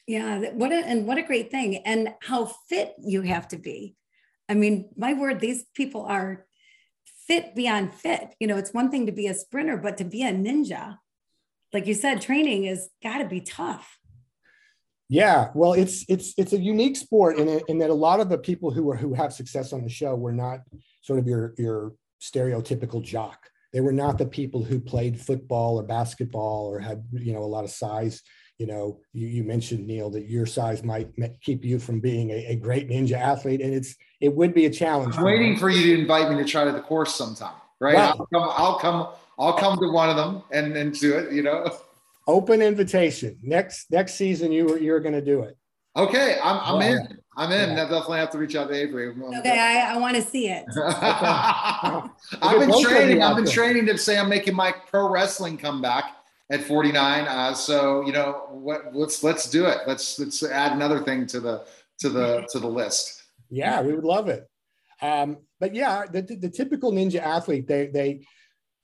[0.07, 3.95] Yeah, what a and what a great thing, and how fit you have to be.
[4.47, 6.45] I mean, my word, these people are
[7.27, 8.35] fit beyond fit.
[8.39, 10.97] You know, it's one thing to be a sprinter, but to be a ninja,
[11.73, 13.97] like you said, training is got to be tough.
[15.07, 18.39] Yeah, well, it's it's it's a unique sport in, in that a lot of the
[18.39, 20.61] people who are who have success on the show were not
[21.01, 23.49] sort of your your stereotypical jock.
[23.71, 27.45] They were not the people who played football or basketball or had you know a
[27.45, 28.21] lot of size.
[28.57, 31.09] You know, you, you mentioned Neil that your size might
[31.41, 34.69] keep you from being a, a great ninja athlete, and it's it would be a
[34.69, 35.15] challenge.
[35.15, 35.61] I'm for waiting most.
[35.61, 37.95] for you to invite me to try to the course sometime, right?
[37.95, 38.15] Wow.
[38.17, 38.49] I'll come.
[38.55, 39.07] I'll come.
[39.37, 41.33] I'll come to one of them and and do it.
[41.33, 41.69] You know.
[42.27, 44.51] open invitation next next season.
[44.51, 45.57] You were you're going to do it.
[45.97, 46.97] Okay, I'm, I'm Yeah.
[46.97, 47.17] in.
[47.37, 47.69] I'm in.
[47.69, 47.83] Yeah.
[47.83, 49.09] I definitely have to reach out to Avery.
[49.09, 50.65] Okay, I, I want to see it.
[50.77, 52.09] I've
[52.41, 53.21] been at both of training.
[53.21, 56.14] I've been training to say I'm making my pro wrestling comeback
[56.51, 57.27] at 49.
[57.27, 58.93] Uh, so you know what?
[58.93, 59.79] Let's let's do it.
[59.87, 61.65] Let's let's add another thing to the
[61.99, 63.23] to the to the list.
[63.49, 64.47] Yeah, we would love it.
[65.01, 68.25] Um, but yeah, the, the typical ninja athlete, they they,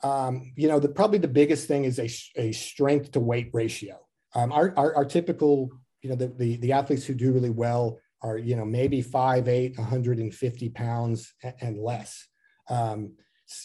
[0.03, 3.99] um, you know, the probably the biggest thing is a, a strength to weight ratio.
[4.33, 5.69] Um, our, our our typical,
[6.01, 9.77] you know, the, the the athletes who do really well are you know maybe 5'8",
[9.77, 12.27] 150 pounds and less.
[12.69, 13.13] Um,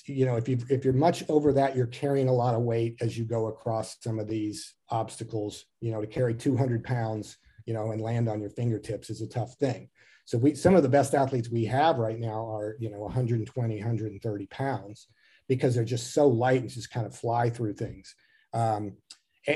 [0.06, 2.96] you know, if you if you're much over that, you're carrying a lot of weight
[3.00, 5.64] as you go across some of these obstacles.
[5.80, 9.28] You know, to carry 200 pounds, you know, and land on your fingertips is a
[9.28, 9.88] tough thing.
[10.24, 13.76] So we some of the best athletes we have right now are you know 120,
[13.76, 15.08] 130 pounds
[15.48, 18.14] because they're just so light and just kind of fly through things.
[18.52, 18.96] Um,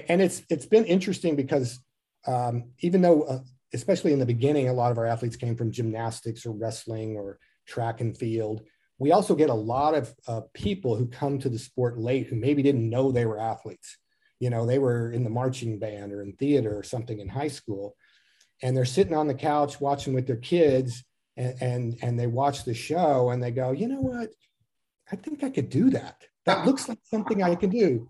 [0.09, 1.81] and it's it's been interesting because
[2.27, 3.41] um, even though uh,
[3.73, 7.39] especially in the beginning a lot of our athletes came from gymnastics or wrestling or
[7.67, 8.63] track and field
[9.01, 12.37] we also get a lot of uh, people who come to the sport late who
[12.37, 13.97] maybe didn't know they were athletes.
[14.39, 17.49] You know they were in the marching band or in theater or something in high
[17.49, 17.97] school
[18.63, 21.05] and they're sitting on the couch watching with their kids
[21.37, 24.31] and and, and they watch the show and they go you know what?
[25.11, 26.23] I think i could do that.
[26.47, 28.09] That looks like something i can do.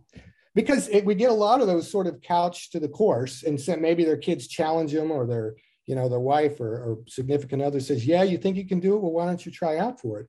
[0.54, 3.60] Because it, we get a lot of those sort of couch to the course and
[3.60, 5.54] so maybe their kids challenge them or their
[5.86, 8.94] you know their wife or, or significant other says yeah you think you can do
[8.94, 9.02] it?
[9.02, 10.28] Well why don't you try out for it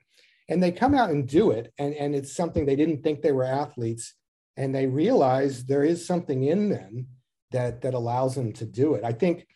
[0.51, 3.31] and they come out and do it and, and it's something they didn't think they
[3.31, 4.15] were athletes
[4.57, 7.07] and they realize there is something in them
[7.51, 9.03] that that allows them to do it.
[9.03, 9.47] I think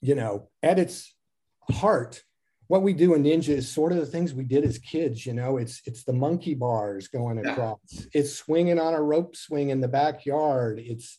[0.00, 1.14] you know at its
[1.70, 2.22] heart
[2.68, 5.34] what we do in ninja is sort of the things we did as kids you
[5.34, 5.58] know?
[5.58, 7.78] It's it's the monkey bars going across.
[7.90, 8.04] Yeah.
[8.14, 10.80] it's swinging on a rope swing in the backyard.
[10.82, 11.18] It's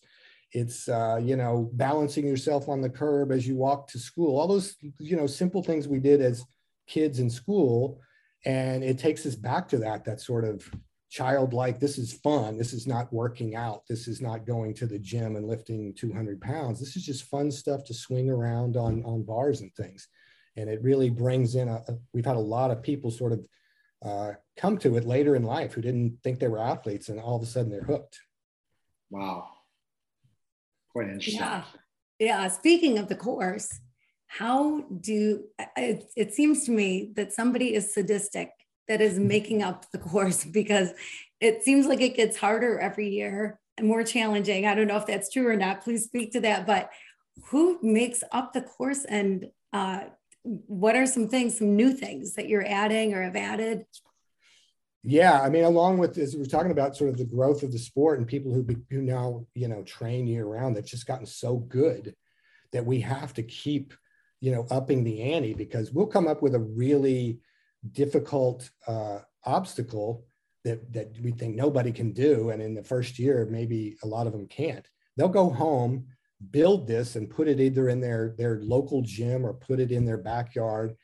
[0.51, 4.39] it's uh, you know balancing yourself on the curb as you walk to school.
[4.39, 6.43] All those you know simple things we did as
[6.87, 8.01] kids in school
[8.45, 10.69] and it takes us back to that that sort of
[11.09, 14.99] childlike this is fun this is not working out this is not going to the
[14.99, 16.79] gym and lifting 200 pounds.
[16.79, 20.07] This is just fun stuff to swing around on on bars and things.
[20.55, 23.45] And it really brings in a, a we've had a lot of people sort of
[24.05, 27.35] uh, come to it later in life who didn't think they were athletes and all
[27.35, 28.19] of a sudden they're hooked.
[29.09, 29.49] Wow.
[30.93, 31.41] Quite interesting.
[31.41, 31.63] Yeah
[32.19, 33.79] yeah speaking of the course
[34.29, 35.43] how do
[35.75, 38.51] it, it seems to me that somebody is sadistic
[38.87, 40.91] that is making up the course because
[41.41, 44.67] it seems like it gets harder every year and more challenging.
[44.67, 45.83] I don't know if that's true or not.
[45.83, 46.67] Please speak to that.
[46.67, 46.91] But
[47.45, 50.01] who makes up the course and uh,
[50.43, 53.85] what are some things, some new things that you're adding or have added?
[55.03, 57.79] Yeah, I mean, along with as we're talking about sort of the growth of the
[57.79, 61.55] sport and people who, who now you know train year round, they've just gotten so
[61.55, 62.13] good
[62.73, 63.93] that we have to keep
[64.41, 67.39] you know upping the ante because we'll come up with a really
[67.91, 70.25] difficult uh, obstacle
[70.63, 74.27] that that we think nobody can do, and in the first year maybe a lot
[74.27, 74.87] of them can't.
[75.17, 76.07] They'll go home
[76.51, 80.05] build this and put it either in their their local gym or put it in
[80.05, 80.95] their backyard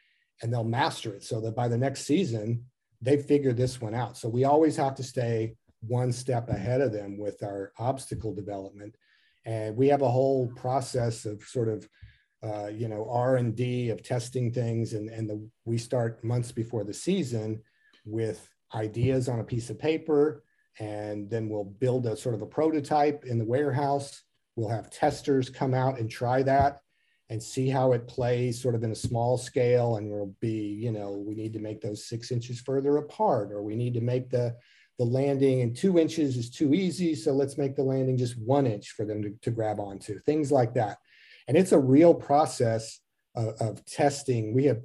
[0.41, 1.23] and they'll master it.
[1.23, 2.65] So that by the next season
[3.01, 4.17] they figure this one out.
[4.17, 8.95] So we always have to stay one step ahead of them with our obstacle development.
[9.45, 11.87] And we have a whole process of sort of
[12.43, 16.93] uh, you know r&d of testing things and, and the, we start months before the
[16.93, 17.61] season
[18.05, 20.43] with ideas on a piece of paper
[20.79, 24.23] and then we'll build a sort of a prototype in the warehouse
[24.55, 26.79] We'll have testers come out and try that
[27.29, 29.97] and see how it plays sort of in a small scale.
[29.97, 33.63] And we'll be, you know, we need to make those six inches further apart, or
[33.63, 34.55] we need to make the,
[34.97, 37.15] the landing and two inches is too easy.
[37.15, 40.51] So let's make the landing just one inch for them to, to grab onto, things
[40.51, 40.99] like that.
[41.47, 42.99] And it's a real process
[43.35, 44.53] of, of testing.
[44.53, 44.81] We have,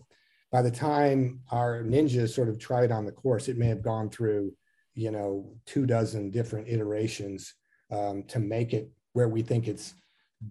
[0.52, 4.10] by the time our ninjas sort of tried on the course, it may have gone
[4.10, 4.52] through,
[4.94, 7.54] you know, two dozen different iterations
[7.90, 9.94] um, to make it where we think it's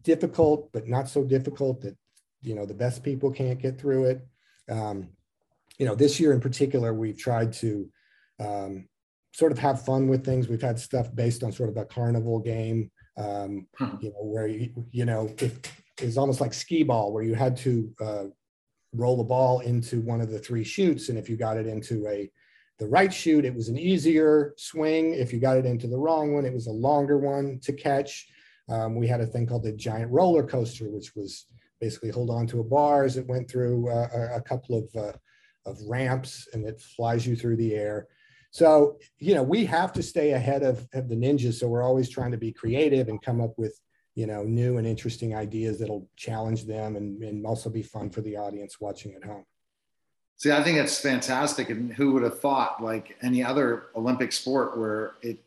[0.02, 1.98] difficult, but not so difficult that,
[2.42, 4.28] you know, the best people can't get through it.
[4.70, 5.10] Um,
[5.78, 7.90] you know, this year in particular, we've tried to
[8.40, 8.88] um,
[9.34, 10.48] sort of have fun with things.
[10.48, 13.96] We've had stuff based on sort of a carnival game, um, hmm.
[14.02, 17.56] you know, where, you, you know, it is almost like skee ball, where you had
[17.58, 18.24] to uh,
[18.94, 22.08] roll the ball into one of the three chutes, And if you got it into
[22.08, 22.30] a
[22.80, 25.14] the right chute, it was an easier swing.
[25.14, 28.28] If you got it into the wrong one, it was a longer one to catch.
[28.70, 31.48] Um, we had a thing called the giant roller coaster, which was
[31.82, 35.12] basically hold on to a bar as it went through uh, a, couple of, uh,
[35.66, 38.08] of ramps and it flies you through the air.
[38.52, 41.56] So, you know, we have to stay ahead of, of the ninjas.
[41.56, 43.80] So we're always trying to be creative and come up with,
[44.16, 48.22] you know, new and interesting ideas that'll challenge them and, and also be fun for
[48.22, 49.46] the audience watching at home.
[50.38, 51.70] See, I think that's fantastic.
[51.70, 55.40] And who would have thought, like any other Olympic sport, where it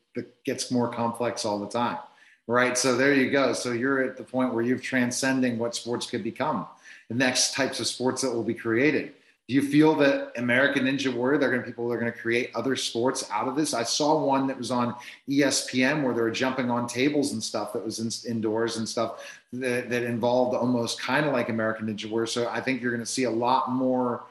[0.44, 1.98] gets more complex all the time?
[2.46, 2.77] right?
[2.77, 3.53] So there you go.
[3.53, 6.66] So you're at the point where you're transcending what sports could become,
[7.09, 9.14] the next types of sports that will be created.
[9.48, 12.50] Do you feel that American Ninja Warrior, they're going to people are going to create
[12.55, 13.74] other sports out of this?
[13.74, 14.94] I saw one that was on
[15.28, 19.24] ESPN where they were jumping on tables and stuff that was in, indoors and stuff
[19.52, 22.26] that, that involved almost kind of like American Ninja Warrior.
[22.26, 24.26] So I think you're going to see a lot more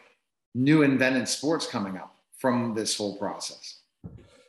[0.56, 3.82] new invented sports coming up from this whole process.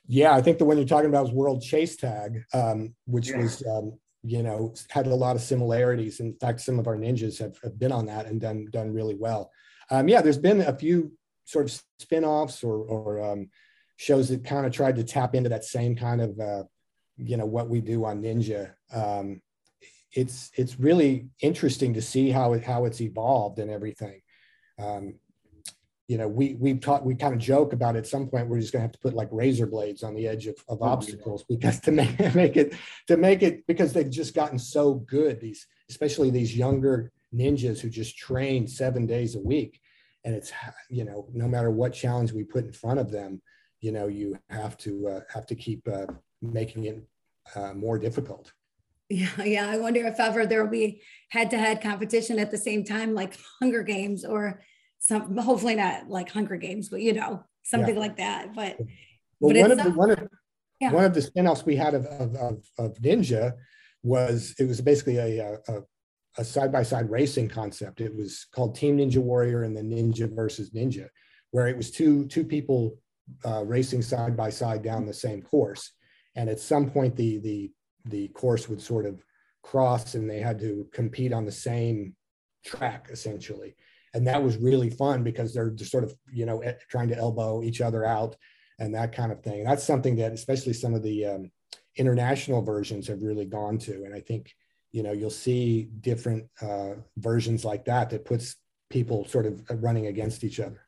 [0.06, 3.38] Yeah, I think the one you're talking about is World Chase Tag, um, which yeah.
[3.38, 6.20] was, um, you know, had a lot of similarities.
[6.20, 9.14] In fact, some of our ninjas have, have been on that and done done really
[9.14, 9.50] well.
[9.92, 11.12] Um, yeah, there's been a few
[11.44, 13.50] sort of spin-offs or, or um,
[13.98, 16.64] shows that kind of tried to tap into that same kind of, uh,
[17.18, 18.72] you know, what we do on Ninja.
[18.92, 19.42] Um,
[20.14, 24.22] it's it's really interesting to see how it how it's evolved and everything.
[24.78, 25.16] Um,
[26.08, 28.72] you know, we we taught we kind of joke about at some point we're just
[28.72, 31.56] gonna have to put like razor blades on the edge of, of oh, obstacles yeah.
[31.56, 32.74] because to make, make it
[33.08, 37.90] to make it because they've just gotten so good these especially these younger ninjas who
[37.90, 39.80] just train seven days a week
[40.24, 40.52] and it's
[40.88, 43.40] you know no matter what challenge we put in front of them
[43.80, 46.06] you know you have to uh, have to keep uh,
[46.40, 47.02] making it
[47.54, 48.52] uh, more difficult.
[49.10, 49.68] Yeah, yeah.
[49.68, 53.82] I wonder if ever there will be head-to-head competition at the same time, like Hunger
[53.82, 54.62] Games or
[54.98, 55.36] some.
[55.36, 58.00] Hopefully not like Hunger Games, but you know something yeah.
[58.00, 58.54] like that.
[58.54, 58.78] But
[59.40, 60.28] well, but one of the one of
[60.80, 60.92] yeah.
[60.92, 63.52] one of the spinoffs we had of, of, of, of Ninja
[64.02, 65.80] was it was basically a, a,
[66.38, 68.00] a side-by-side racing concept.
[68.00, 71.08] It was called Team Ninja Warrior and the Ninja versus Ninja,
[71.50, 72.98] where it was two two people
[73.44, 75.92] uh, racing side by side down the same course,
[76.34, 77.70] and at some point the the
[78.06, 79.22] the course would sort of
[79.62, 82.16] cross and they had to compete on the same
[82.64, 83.76] track essentially.
[84.14, 87.62] And that was really fun because they're just sort of you know trying to elbow
[87.62, 88.36] each other out
[88.78, 89.64] and that kind of thing.
[89.64, 91.50] That's something that especially some of the um,
[91.96, 94.04] international versions have really gone to.
[94.04, 94.52] And i think
[94.92, 98.56] you know you'll see different uh, versions like that that puts
[98.90, 100.82] people sort of running against each other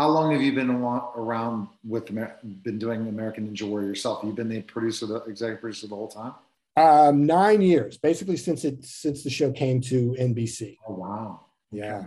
[0.00, 4.20] how long have you been around with been doing American Ninja Warrior yourself?
[4.24, 6.34] You've been the producer, the executive producer the whole time.
[6.76, 10.78] Um, nine years, basically since it since the show came to NBC.
[10.88, 11.40] Oh wow!
[11.70, 12.06] Yeah.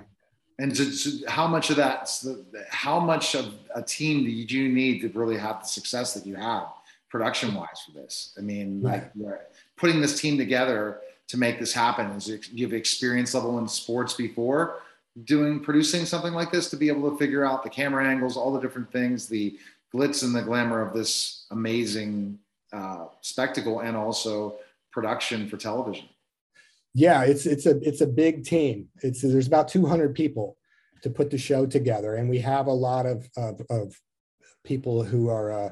[0.60, 2.10] And so, so how much of that?
[2.70, 6.36] How much of a team do you need to really have the success that you
[6.36, 6.70] have
[7.10, 8.34] production wise for this?
[8.40, 9.12] I mean, right.
[9.16, 9.42] like
[9.76, 12.11] putting this team together to make this happen.
[12.11, 14.82] Is you have experience level in sports before?
[15.26, 18.51] doing producing something like this to be able to figure out the camera angles, all
[18.51, 19.57] the different things, the
[19.93, 22.39] glitz and the glamour of this amazing
[22.71, 24.55] uh, spectacle, and also
[24.91, 26.07] production for television.
[26.95, 28.88] Yeah, it's it's a it's a big team.
[29.01, 30.57] It's there's about 200 people
[31.03, 33.95] to put the show together, and we have a lot of of, of
[34.63, 35.51] people who are.
[35.51, 35.69] Uh,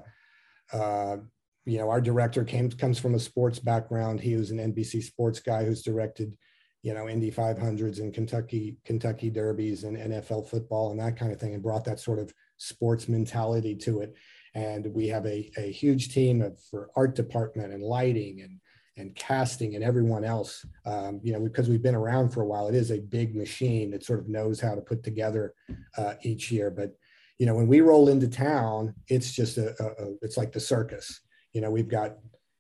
[0.74, 1.18] uh,
[1.66, 4.20] you know, our director came comes from a sports background.
[4.20, 6.36] He was an NBC sports guy who's directed
[6.84, 11.40] you know Indy 500s and Kentucky Kentucky Derbies and NFL football and that kind of
[11.40, 14.16] thing, and brought that sort of sports mentality to it.
[14.54, 18.60] And we have a, a huge team of, for art department and lighting and
[18.98, 20.66] and casting and everyone else.
[20.86, 23.92] Um, you know, because we've been around for a while, it is a big machine
[23.92, 25.54] that sort of knows how to put together
[25.98, 26.70] uh, each year.
[26.70, 26.92] But
[27.40, 30.60] you know, when we roll into town, it's just a, a, a it's like the
[30.60, 31.22] circus.
[31.54, 32.18] You know, we've got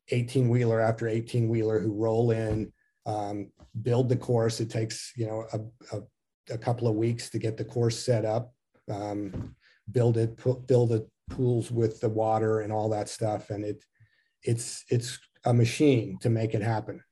[0.09, 2.71] 18 wheeler after 18 wheeler who roll in
[3.05, 4.59] um, build the course.
[4.59, 6.01] It takes you know a, a,
[6.53, 8.53] a, couple of weeks to get the course set up,
[8.89, 9.55] um,
[9.91, 10.37] build it,
[10.67, 13.83] build the pools with the water and all that stuff, and it
[14.43, 17.03] it's it's a machine to make it happen.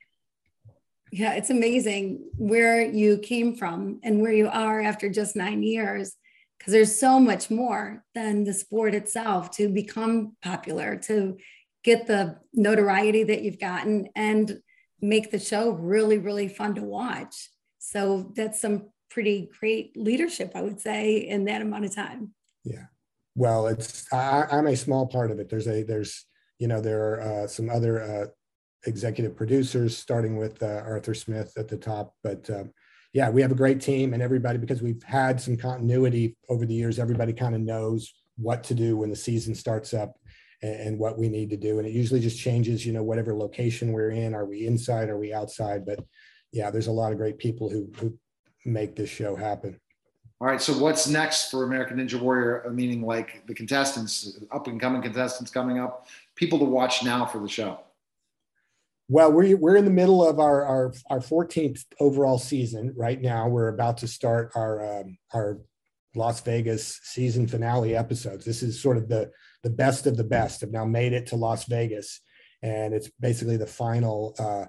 [1.11, 6.15] Yeah, it's amazing where you came from and where you are after just nine years,
[6.57, 11.37] because there's so much more than the sport itself to become popular, to
[11.83, 14.59] get the notoriety that you've gotten, and
[15.01, 17.49] make the show really, really fun to watch.
[17.79, 22.33] So that's some pretty great leadership, I would say, in that amount of time.
[22.63, 22.85] Yeah.
[23.35, 25.49] Well, it's I, am a small part of it.
[25.49, 26.25] There's a there's
[26.57, 28.25] you know there are uh, some other uh,
[28.85, 32.15] executive producers, starting with uh, Arthur Smith at the top.
[32.23, 32.71] But um,
[33.13, 36.73] yeah, we have a great team, and everybody because we've had some continuity over the
[36.73, 36.99] years.
[36.99, 40.18] Everybody kind of knows what to do when the season starts up
[40.61, 41.79] and, what we need to do.
[41.79, 44.33] And it usually just changes, you know, whatever location we're in.
[44.33, 45.09] Are we inside?
[45.09, 45.85] Are we outside?
[45.85, 46.03] But
[46.51, 48.17] yeah, there's a lot of great people who who
[48.65, 49.79] make this show happen.
[50.41, 50.61] All right.
[50.61, 52.69] So what's next for American Ninja Warrior?
[52.71, 57.39] Meaning like the contestants, up and coming contestants coming up, people to watch now for
[57.39, 57.79] the show.
[59.09, 63.49] Well, we're, we're in the middle of our, our, our 14th overall season right now.
[63.49, 65.59] We're about to start our, um, our
[66.15, 68.45] Las Vegas season finale episodes.
[68.45, 69.31] This is sort of the
[69.63, 72.21] the best of the best have now made it to Las Vegas,
[72.61, 74.65] and it's basically the final uh,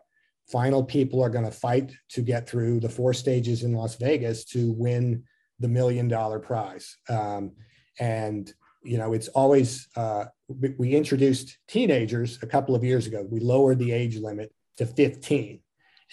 [0.50, 4.44] final people are going to fight to get through the four stages in Las Vegas
[4.46, 5.22] to win
[5.60, 6.96] the million dollar prize.
[7.08, 7.52] Um,
[7.98, 13.26] and you know, it's always uh, we, introduced teenagers a couple of years ago.
[13.30, 15.60] We lowered the age limit to 15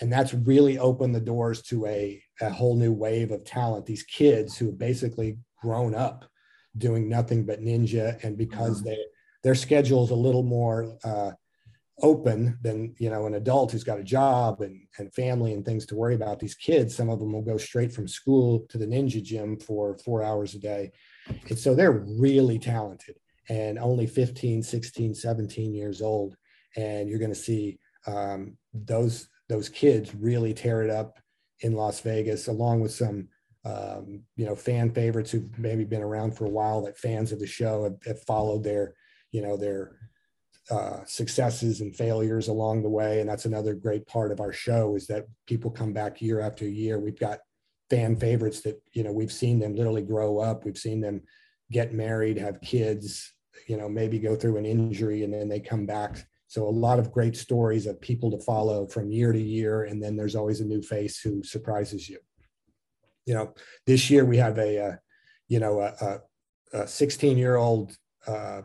[0.02, 4.04] and that's really opened the doors to a, a whole new wave of talent these
[4.04, 6.26] kids who have basically grown up
[6.78, 8.24] doing nothing but ninja.
[8.24, 8.90] And because mm-hmm.
[8.90, 8.98] they
[9.44, 11.32] their schedule is a little more uh,
[12.02, 15.86] open than you know an adult who's got a job and, and family and things
[15.86, 18.86] to worry about these kids some of them will go straight from school to the
[18.86, 20.92] ninja gym for four hours a day.
[21.50, 23.16] And so they're really talented
[23.50, 26.36] and only 15 16 17 years old.
[26.76, 31.20] And you're going to see um, those those kids really tear it up
[31.62, 33.28] in Las Vegas, along with some
[33.66, 37.40] um, you know fan favorites who've maybe been around for a while that fans of
[37.40, 38.94] the show have, have followed their
[39.32, 39.98] you know their
[40.70, 43.22] uh, successes and failures along the way.
[43.22, 46.68] And that's another great part of our show is that people come back year after
[46.68, 47.00] year.
[47.00, 47.40] We've got
[47.90, 50.66] fan favorites that you know we've seen them literally grow up.
[50.66, 51.22] We've seen them
[51.72, 53.34] get married have kids
[53.68, 57.00] you know maybe go through an injury and then they come back So a lot
[57.00, 60.62] of great stories of people to follow from year to year, and then there's always
[60.62, 62.20] a new face who surprises you.
[63.26, 63.54] You know,
[63.86, 64.96] this year we have a, uh,
[65.50, 66.22] you know, a,
[66.74, 68.62] a 16 year old uh,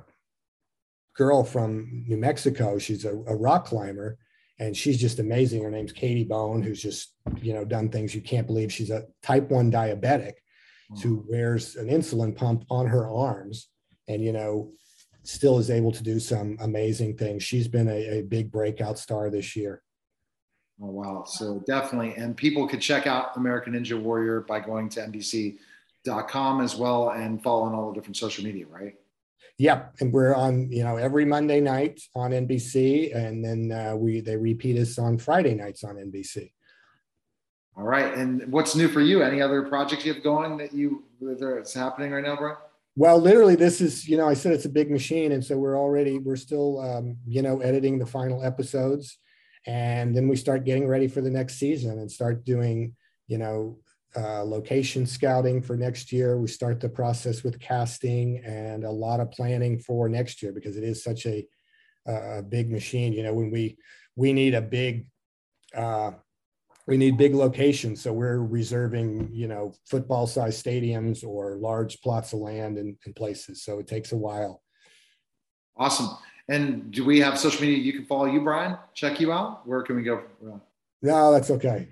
[1.17, 2.79] girl from New Mexico.
[2.79, 4.19] She's a, a rock climber,
[4.59, 5.63] and she's just amazing.
[5.63, 8.73] Her name's Katie Bone, who's just you know done things you can't believe.
[8.73, 10.35] She's a type one diabetic
[11.03, 13.69] who wears an insulin pump on her arms,
[14.09, 14.73] and you know
[15.25, 17.43] still is able to do some amazing things.
[17.43, 19.83] She's been a, a big breakout star this year.
[20.81, 21.25] Oh wow!
[21.27, 26.75] So definitely, and people could check out American Ninja Warrior by going to NBC.com as
[26.75, 28.95] well and following all the different social media, right?
[29.59, 34.21] Yep, and we're on you know every Monday night on NBC, and then uh, we
[34.21, 36.51] they repeat us on Friday nights on NBC.
[37.77, 39.23] All right, and what's new for you?
[39.23, 42.57] Any other projects you have going that you that's happening right now, bro?
[42.95, 45.79] Well, literally, this is you know I said it's a big machine, and so we're
[45.79, 49.19] already we're still um, you know editing the final episodes,
[49.67, 52.95] and then we start getting ready for the next season and start doing
[53.29, 53.79] you know
[54.15, 56.37] uh, location scouting for next year.
[56.39, 60.77] We start the process with casting and a lot of planning for next year because
[60.77, 61.47] it is such a,
[62.07, 63.15] a big machine.
[63.15, 63.79] You know, when we
[64.17, 65.07] we need a big
[65.75, 66.13] uh,
[66.87, 72.33] we need big locations, so we're reserving you know football size stadiums or large plots
[72.33, 73.63] of land in, in places.
[73.65, 74.63] So it takes a while.
[75.77, 76.11] Awesome.
[76.49, 78.77] And do we have social media you can follow you, Brian?
[78.95, 79.67] Check you out.
[79.67, 80.23] Where can we go?
[81.01, 81.89] No, that's okay.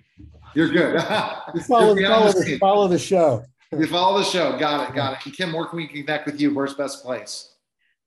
[0.55, 0.95] You're good.
[1.55, 3.45] You follow, follow, the, follow the show.
[3.72, 4.57] You follow the show.
[4.59, 4.95] Got it.
[4.95, 5.18] Got it.
[5.24, 6.55] And Kim, where can we connect with you?
[6.55, 7.50] Where's best place?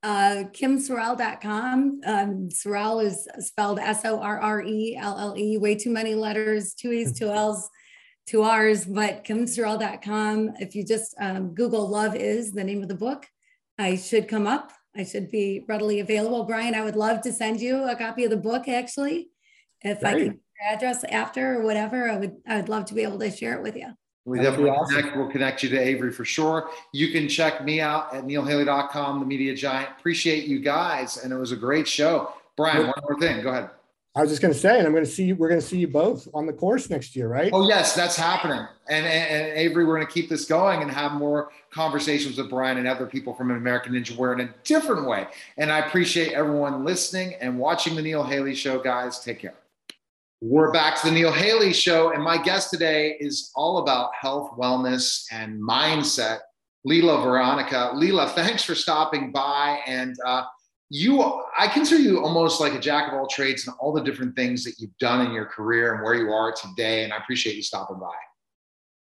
[0.03, 2.01] Uh, KimSorrelle.com.
[2.05, 5.57] Um, Sorrelle is spelled S O R R E L L E.
[5.57, 7.69] Way too many letters, two E's, two L's,
[8.27, 8.85] two R's.
[8.85, 10.55] But KimSorrelle.com.
[10.59, 13.25] If you just um, Google "Love Is" the name of the book,
[13.79, 14.73] I should come up.
[14.95, 16.43] I should be readily available.
[16.43, 18.67] Brian, I would love to send you a copy of the book.
[18.67, 19.29] Actually,
[19.81, 20.15] if Great.
[20.15, 20.35] I your
[20.69, 23.63] address after or whatever, I would I would love to be able to share it
[23.63, 23.93] with you.
[24.25, 24.95] We definitely awesome.
[24.95, 25.17] connect.
[25.17, 26.69] We'll connect you to Avery for sure.
[26.93, 29.89] You can check me out at neilhaley.com, the media giant.
[29.99, 31.17] Appreciate you guys.
[31.17, 32.33] And it was a great show.
[32.55, 33.41] Brian, one more thing.
[33.43, 33.69] Go ahead.
[34.15, 35.65] I was just going to say, and I'm going to see you, we're going to
[35.65, 37.49] see you both on the course next year, right?
[37.51, 38.59] Oh, yes, that's happening.
[38.87, 42.47] And, and, and Avery, we're going to keep this going and have more conversations with
[42.47, 45.25] Brian and other people from American Ninja Warrior in a different way.
[45.57, 49.19] And I appreciate everyone listening and watching the Neil Haley Show, guys.
[49.19, 49.55] Take care.
[50.45, 54.51] We're back to the Neil Haley Show, and my guest today is all about health,
[54.59, 56.39] wellness, and mindset.
[56.83, 57.91] Lila Veronica.
[57.95, 59.79] Lila, thanks for stopping by.
[59.87, 60.43] And uh,
[60.89, 61.23] you,
[61.57, 64.65] I consider you almost like a jack of all trades and all the different things
[64.65, 67.05] that you've done in your career and where you are today.
[67.05, 68.11] And I appreciate you stopping by.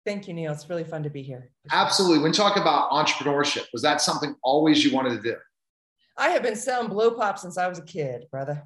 [0.07, 0.53] Thank you, Neil.
[0.53, 1.51] It's really fun to be here.
[1.73, 2.21] Absolutely.
[2.21, 5.37] When talk about entrepreneurship, was that something always you wanted to do?
[6.17, 8.63] I have been selling blow pop since I was a kid, brother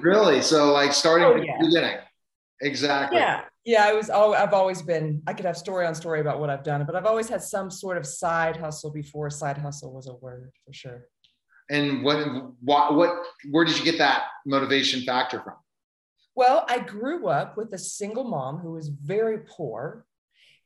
[0.00, 0.42] really?
[0.42, 1.58] So like starting oh, yeah.
[1.58, 1.96] the beginning.
[2.60, 3.18] Exactly.
[3.18, 3.44] Yeah.
[3.64, 3.86] Yeah.
[3.86, 6.64] I was all I've always been, I could have story on story about what I've
[6.64, 10.14] done, but I've always had some sort of side hustle before side hustle was a
[10.14, 11.06] word for sure.
[11.70, 12.18] And what
[12.60, 13.10] what what
[13.50, 15.54] where did you get that motivation factor from?
[16.34, 20.04] Well, I grew up with a single mom who was very poor,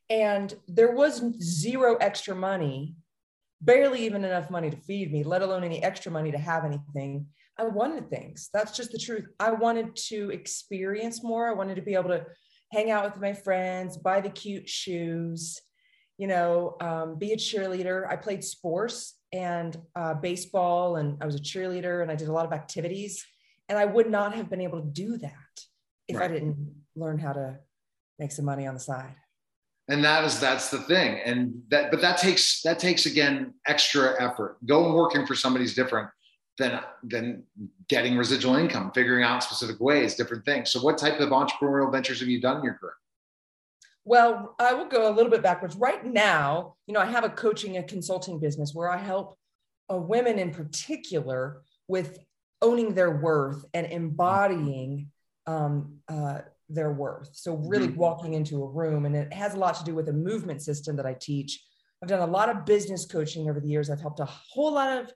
[0.09, 2.95] and there was zero extra money,
[3.61, 7.27] barely even enough money to feed me, let alone any extra money to have anything.
[7.59, 8.49] I wanted things.
[8.53, 9.25] That's just the truth.
[9.39, 11.49] I wanted to experience more.
[11.49, 12.25] I wanted to be able to
[12.71, 15.59] hang out with my friends, buy the cute shoes,
[16.17, 18.09] you know, um, be a cheerleader.
[18.09, 22.31] I played sports and uh, baseball, and I was a cheerleader, and I did a
[22.31, 23.25] lot of activities.
[23.67, 25.31] And I would not have been able to do that
[26.07, 26.31] if right.
[26.31, 27.59] I didn't learn how to
[28.19, 29.15] make some money on the side.
[29.89, 31.19] And that is that's the thing.
[31.25, 34.57] And that, but that takes that takes again extra effort.
[34.65, 36.09] Going working for somebody's different
[36.59, 37.43] than than
[37.87, 40.69] getting residual income, figuring out specific ways, different things.
[40.69, 42.93] So, what type of entrepreneurial ventures have you done in your career?
[44.05, 45.75] Well, I will go a little bit backwards.
[45.75, 49.37] Right now, you know, I have a coaching and consulting business where I help
[49.91, 52.19] uh, women in particular with
[52.61, 55.07] owning their worth and embodying
[55.47, 57.29] um, uh, their worth.
[57.33, 57.99] So, really mm-hmm.
[57.99, 60.97] walking into a room, and it has a lot to do with a movement system
[60.97, 61.63] that I teach.
[62.03, 63.89] I've done a lot of business coaching over the years.
[63.89, 65.11] I've helped a whole lot of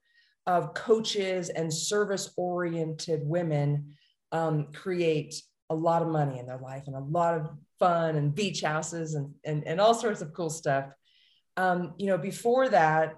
[0.45, 3.95] of coaches and service oriented women
[4.31, 8.35] um, create a lot of money in their life and a lot of fun and
[8.35, 10.85] beach houses and, and, and all sorts of cool stuff.
[11.55, 13.15] Um, you know, before that,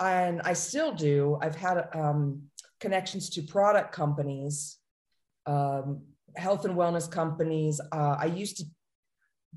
[0.00, 2.42] and I still do, I've had um,
[2.78, 4.78] connections to product companies,
[5.46, 6.02] um,
[6.36, 7.80] health and wellness companies.
[7.90, 8.64] Uh, I used to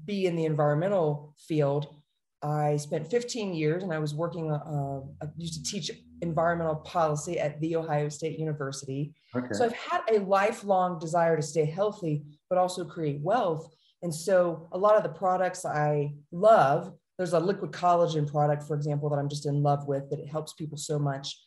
[0.06, 2.01] be in the environmental field
[2.44, 7.40] I spent 15 years and I was working, uh, I used to teach environmental policy
[7.40, 9.14] at The Ohio State University.
[9.36, 9.48] Okay.
[9.52, 13.72] So I've had a lifelong desire to stay healthy, but also create wealth.
[14.02, 18.76] And so a lot of the products I love, there's a liquid collagen product, for
[18.76, 21.38] example, that I'm just in love with, that it helps people so much.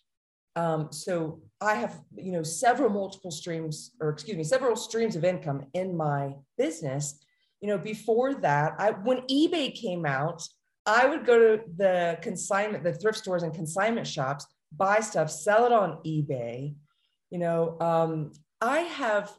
[0.56, 5.24] Um, so I have, you know, several multiple streams, or excuse me, several streams of
[5.24, 7.18] income in my business.
[7.60, 10.46] You know, before that, I when eBay came out,
[10.86, 15.64] I would go to the consignment, the thrift stores and consignment shops, buy stuff, sell
[15.64, 16.74] it on eBay.
[17.30, 19.32] You know, um, I have,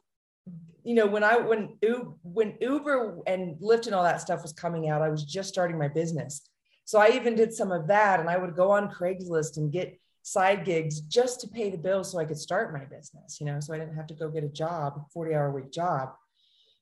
[0.83, 1.77] you know, when I when
[2.23, 5.77] when Uber and Lyft and all that stuff was coming out, I was just starting
[5.77, 6.49] my business.
[6.85, 9.99] So I even did some of that, and I would go on Craigslist and get
[10.25, 13.59] side gigs just to pay the bills so I could start my business, you know,
[13.59, 16.13] so I didn't have to go get a job, 40 hour week job.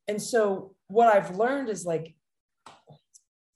[0.07, 2.15] And so what I've learned is like,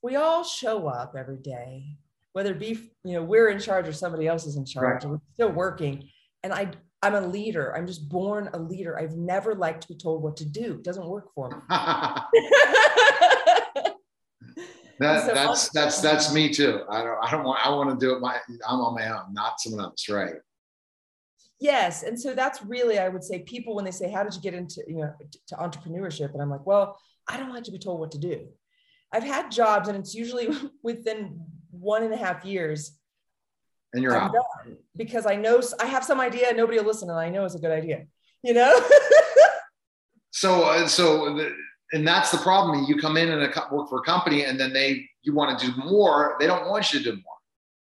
[0.02, 1.98] we all show up every day,
[2.34, 5.12] whether it be, you know, we're in charge or somebody else is in charge, right.
[5.12, 6.10] we're still working.
[6.44, 6.72] And I,
[7.02, 7.76] I'm a leader.
[7.76, 8.98] I'm just born a leader.
[8.98, 10.76] I've never liked to be told what to do.
[10.76, 11.58] It doesn't work for me.
[15.00, 16.82] That, so that's that's that's me too.
[16.90, 18.38] I don't I don't want I want to do it my
[18.68, 20.34] I'm on my own, not someone else, right?
[21.60, 24.42] Yes, and so that's really I would say people when they say how did you
[24.42, 25.14] get into you know
[25.48, 28.48] to entrepreneurship, and I'm like, well, I don't like to be told what to do.
[29.12, 30.50] I've had jobs, and it's usually
[30.84, 31.40] within
[31.72, 32.98] one and a half years.
[33.94, 34.46] And you're I'm out
[34.96, 37.60] because I know I have some idea, nobody will listen, and I know it's a
[37.60, 38.06] good idea.
[38.44, 38.80] You know.
[40.32, 41.56] so uh, so the,
[41.94, 42.86] and that's the problem.
[42.88, 43.42] You come in and
[43.72, 46.36] work for a company, and then they you want to do more.
[46.40, 47.36] They don't want you to do more.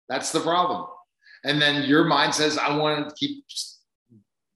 [0.08, 0.86] That's the problem.
[1.44, 3.44] And then your mind says, "I want to keep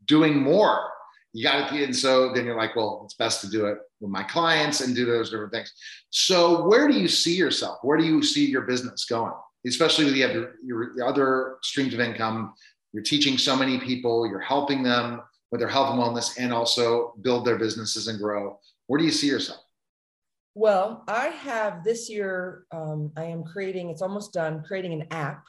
[0.07, 0.91] doing more."
[1.37, 4.11] You got to, and so then you're like, "Well, it's best to do it with
[4.11, 5.73] my clients and do those different things."
[6.11, 7.79] So, where do you see yourself?
[7.83, 9.35] Where do you see your business going?
[9.67, 12.55] Especially with you have your, your other streams of income.
[12.93, 14.27] You're teaching so many people.
[14.27, 15.21] You're helping them
[15.51, 19.11] with their health and wellness, and also build their businesses and grow where do you
[19.11, 19.61] see yourself?
[20.55, 25.45] Well, I have this year, um, I am creating, it's almost done, creating an app.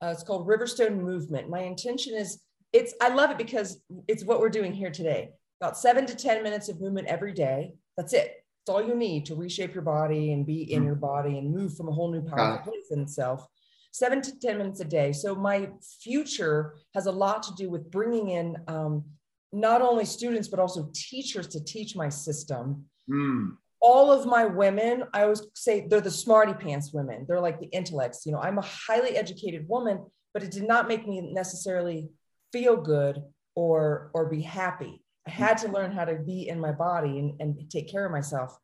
[0.00, 1.48] Uh, it's called Riverstone Movement.
[1.48, 2.40] My intention is,
[2.72, 5.30] it's, I love it because it's what we're doing here today.
[5.60, 7.74] About seven to 10 minutes of movement every day.
[7.96, 8.44] That's it.
[8.62, 10.86] It's all you need to reshape your body and be in mm-hmm.
[10.86, 13.46] your body and move from a whole new powerful place in itself.
[13.92, 15.12] Seven to 10 minutes a day.
[15.12, 15.68] So my
[16.00, 19.04] future has a lot to do with bringing in um,
[19.52, 23.50] not only students but also teachers to teach my system mm.
[23.80, 27.66] all of my women i always say they're the smarty pants women they're like the
[27.66, 32.08] intellects you know i'm a highly educated woman but it did not make me necessarily
[32.52, 33.22] feel good
[33.54, 37.40] or or be happy i had to learn how to be in my body and,
[37.40, 38.56] and take care of myself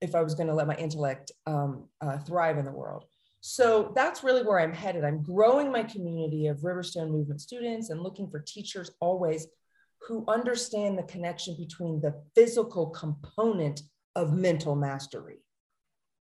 [0.00, 3.04] if i was going to let my intellect um, uh, thrive in the world
[3.40, 8.02] so that's really where i'm headed i'm growing my community of riverstone movement students and
[8.02, 9.46] looking for teachers always
[10.06, 13.82] who understand the connection between the physical component
[14.16, 15.38] of mental mastery.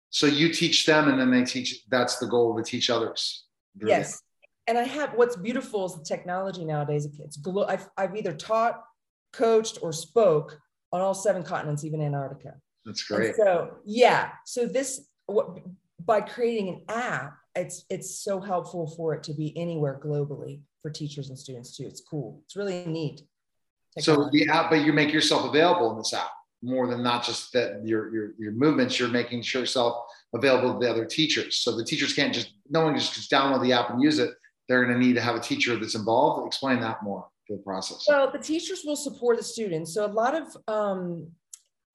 [0.09, 3.45] So you teach them and then they teach, that's the goal to teach others.
[3.82, 4.22] Yes.
[4.70, 7.07] And I have what's beautiful is the technology nowadays.
[7.17, 8.84] It's glo- I've, I've either taught,
[9.34, 10.59] coached, or spoke
[10.91, 12.53] on all seven continents, even Antarctica.
[12.86, 13.30] That's great.
[13.30, 15.57] And so yeah, so this what,
[16.05, 20.91] by creating an app, it's it's so helpful for it to be anywhere globally for
[20.91, 21.88] teachers and students too.
[21.88, 22.41] It's cool.
[22.45, 23.24] It's really neat.
[23.97, 26.30] So the app, but you make yourself available in this app
[26.61, 28.99] more than not just that your your your movements.
[28.99, 30.05] You're making sure yourself
[30.36, 31.57] available to the other teachers.
[31.57, 34.30] So the teachers can't just no one just, just download the app and use it.
[34.70, 36.47] They're going to need to have a teacher that's involved.
[36.47, 38.05] Explain that more to the process.
[38.07, 39.93] Well, the teachers will support the students.
[39.93, 41.28] So a lot of um,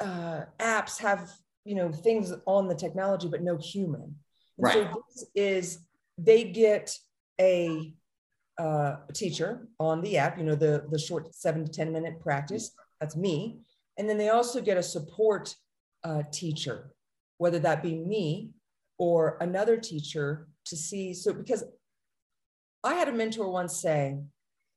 [0.00, 1.30] uh, apps have
[1.64, 4.02] you know things on the technology, but no human.
[4.02, 4.14] And
[4.58, 4.74] right.
[4.74, 5.78] So this is
[6.18, 6.96] they get
[7.40, 7.94] a
[8.58, 12.72] uh, teacher on the app, you know, the, the short seven to 10 minute practice.
[13.00, 13.58] That's me.
[13.98, 15.54] And then they also get a support
[16.04, 16.92] uh, teacher,
[17.38, 18.50] whether that be me
[18.98, 21.14] or another teacher to see.
[21.14, 21.64] So, because
[22.84, 24.16] I had a mentor once say,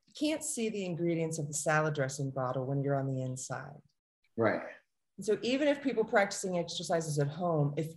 [0.07, 3.81] you can't see the ingredients of the salad dressing bottle when you're on the inside.
[4.37, 4.61] Right.
[5.17, 7.87] And so, even if people practicing exercises at home, if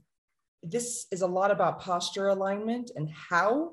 [0.62, 3.72] this is a lot about posture alignment and how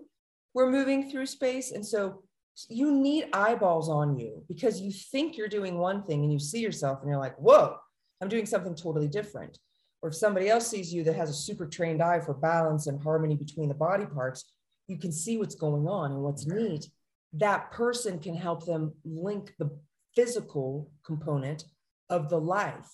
[0.53, 1.71] we're moving through space.
[1.71, 2.23] And so
[2.69, 6.59] you need eyeballs on you because you think you're doing one thing and you see
[6.59, 7.75] yourself and you're like, whoa,
[8.21, 9.59] I'm doing something totally different.
[10.01, 13.01] Or if somebody else sees you that has a super trained eye for balance and
[13.01, 14.45] harmony between the body parts,
[14.87, 16.89] you can see what's going on and what's neat.
[17.33, 19.69] That person can help them link the
[20.15, 21.65] physical component
[22.09, 22.89] of the life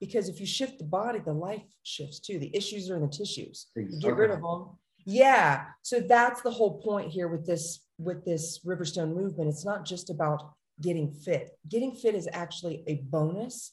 [0.00, 2.38] because if you shift the body, the life shifts too.
[2.38, 3.66] The issues are in the tissues.
[3.76, 4.70] You get rid of them.
[5.06, 5.64] Yeah.
[5.82, 9.48] So that's the whole point here with this with this Riverstone movement.
[9.48, 11.50] It's not just about getting fit.
[11.68, 13.72] Getting fit is actually a bonus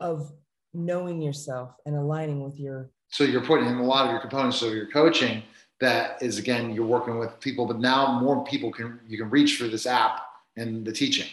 [0.00, 0.30] of
[0.74, 4.60] knowing yourself and aligning with your So you're putting in a lot of your components
[4.62, 5.42] of your coaching.
[5.80, 9.56] That is again, you're working with people, but now more people can you can reach
[9.56, 10.20] for this app
[10.56, 11.26] and the teaching.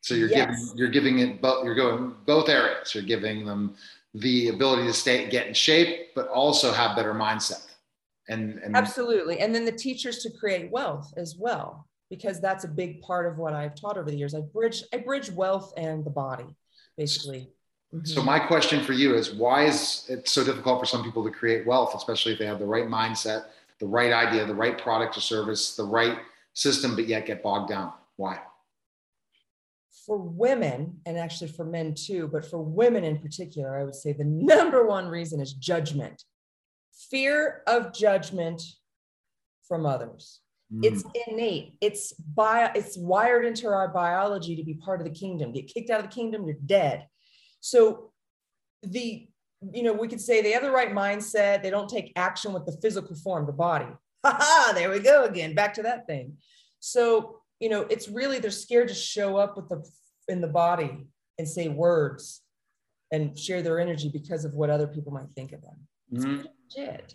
[0.00, 0.46] So you're Yes.
[0.48, 1.64] giving you're giving it both.
[1.64, 2.94] You're going both areas.
[2.94, 3.76] You're giving them
[4.14, 7.66] the ability to stay get in shape, but also have better mindset.
[8.28, 9.40] And and Absolutely.
[9.40, 13.36] And then the teachers to create wealth as well, because that's a big part of
[13.36, 14.34] what I've taught over the years.
[14.34, 16.46] I bridge, I bridge wealth and the body,
[16.96, 17.50] basically.
[18.02, 18.24] So Mhm.
[18.24, 21.66] my question for you is why is it so difficult for some people to create
[21.66, 23.46] wealth, especially if they have the right mindset,
[23.80, 26.18] the right idea, the right product or service, the right
[26.54, 27.92] system, but yet get bogged down?
[28.16, 28.40] Why?
[30.06, 34.12] for women, and actually for men too, but for women in particular, I would say
[34.12, 36.22] the number one reason is judgment.
[37.10, 38.62] Fear of judgment
[39.66, 40.40] from others.
[40.72, 40.84] Mm.
[40.84, 41.74] It's innate.
[41.80, 45.52] It's bio, it's wired into our biology to be part of the kingdom.
[45.52, 47.08] Get kicked out of the kingdom, you're dead.
[47.60, 48.12] So
[48.82, 49.28] the
[49.72, 52.66] you know, we could say they have the right mindset, they don't take action with
[52.66, 53.86] the physical form, the body.
[54.24, 56.36] Ha ha, there we go again, back to that thing.
[56.80, 59.88] So, you know, it's really they're scared to show up with the
[60.26, 61.06] in the body
[61.38, 62.42] and say words
[63.12, 65.76] and share their energy because of what other people might think of them.
[66.12, 66.46] Mhm.
[66.74, 67.14] Shit.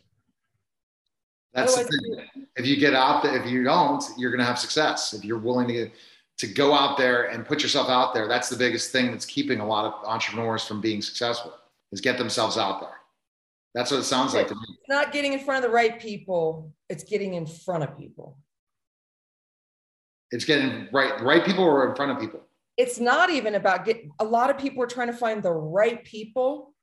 [1.54, 2.46] That's the thing.
[2.56, 5.14] If you get out there, if you don't, you're going to have success.
[5.14, 5.90] If you're willing to
[6.38, 9.60] to go out there and put yourself out there, that's the biggest thing that's keeping
[9.60, 11.54] a lot of entrepreneurs from being successful.
[11.92, 12.96] Is get themselves out there.
[13.74, 14.62] That's what it sounds like to me.
[14.70, 18.38] It's not getting in front of the right people, it's getting in front of people.
[20.32, 22.40] It's getting right, the right people or in front of people
[22.78, 26.04] It's not even about get a lot of people are trying to find the right
[26.06, 26.74] people.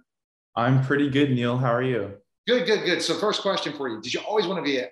[0.55, 1.57] I'm pretty good, Neil.
[1.57, 2.13] How are you?
[2.45, 3.01] Good, good, good.
[3.01, 4.87] So, first question for you Did you always want to be a,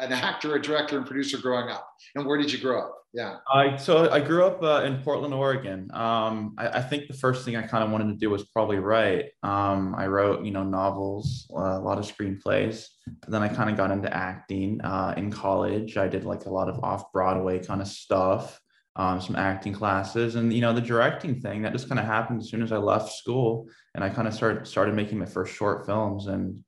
[0.00, 1.88] an actor, a director, and producer growing up?
[2.14, 2.94] And where did you grow up?
[3.14, 3.36] Yeah.
[3.52, 5.90] I so I grew up uh, in Portland, Oregon.
[5.94, 8.78] Um, I, I think the first thing I kind of wanted to do was probably
[8.78, 9.30] write.
[9.42, 12.86] Um, I wrote, you know, novels, uh, a lot of screenplays.
[13.06, 15.96] And then I kind of got into acting uh, in college.
[15.96, 18.60] I did like a lot of off Broadway kind of stuff,
[18.96, 22.42] um, some acting classes, and you know, the directing thing that just kind of happened
[22.42, 25.54] as soon as I left school, and I kind of started started making my first
[25.54, 26.62] short films and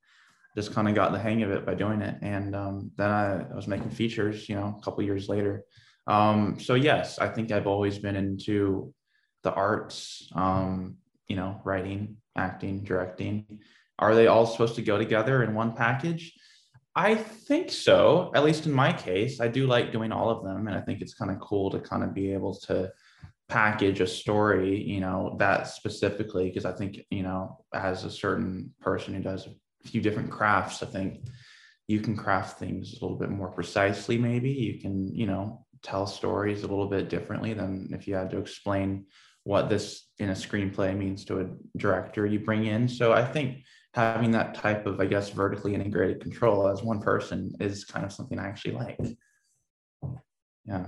[0.56, 2.16] just kind of got the hang of it by doing it.
[2.22, 5.64] And um, then I, I was making features, you know, a couple years later.
[6.06, 8.92] Um, so yes, I think I've always been into
[9.42, 10.96] the arts, um,
[11.28, 13.60] you know, writing, acting, directing.
[13.98, 16.34] Are they all supposed to go together in one package?
[16.96, 19.40] I think so, at least in my case.
[19.40, 20.66] I do like doing all of them.
[20.66, 22.90] And I think it's kind of cool to kind of be able to
[23.48, 28.72] package a story, you know, that specifically, because I think, you know, as a certain
[28.80, 29.48] person who does
[29.84, 31.26] few different crafts, I think
[31.88, 34.50] you can craft things a little bit more precisely, maybe.
[34.50, 38.38] You can, you know, tell stories a little bit differently than if you had to
[38.38, 39.06] explain
[39.44, 42.88] what this in a screenplay means to a director you bring in.
[42.88, 43.64] So I think
[43.94, 48.12] having that type of, I guess, vertically integrated control as one person is kind of
[48.12, 49.00] something I actually like.
[50.64, 50.86] Yeah.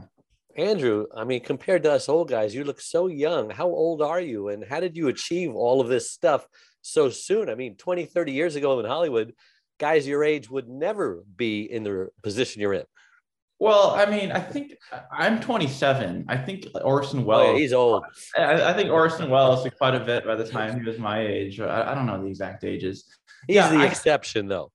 [0.57, 3.49] Andrew, I mean, compared to us old guys, you look so young.
[3.51, 4.49] How old are you?
[4.49, 6.47] And how did you achieve all of this stuff
[6.83, 7.49] so soon?
[7.49, 9.35] I mean, 20, 30 years ago in Hollywood,
[9.79, 12.85] guys your age would never be in the position you're in.
[13.59, 14.73] Well, I mean, I think
[15.17, 16.25] I'm 27.
[16.29, 17.55] I think Orson Oh, Welles.
[17.55, 18.03] yeah, he's old.
[18.37, 21.21] I, I think Orson Welles was quite a bit by the time he was my
[21.25, 21.61] age.
[21.61, 23.05] I, I don't know the exact ages.
[23.47, 24.73] He's Yeah, the I- exception, though.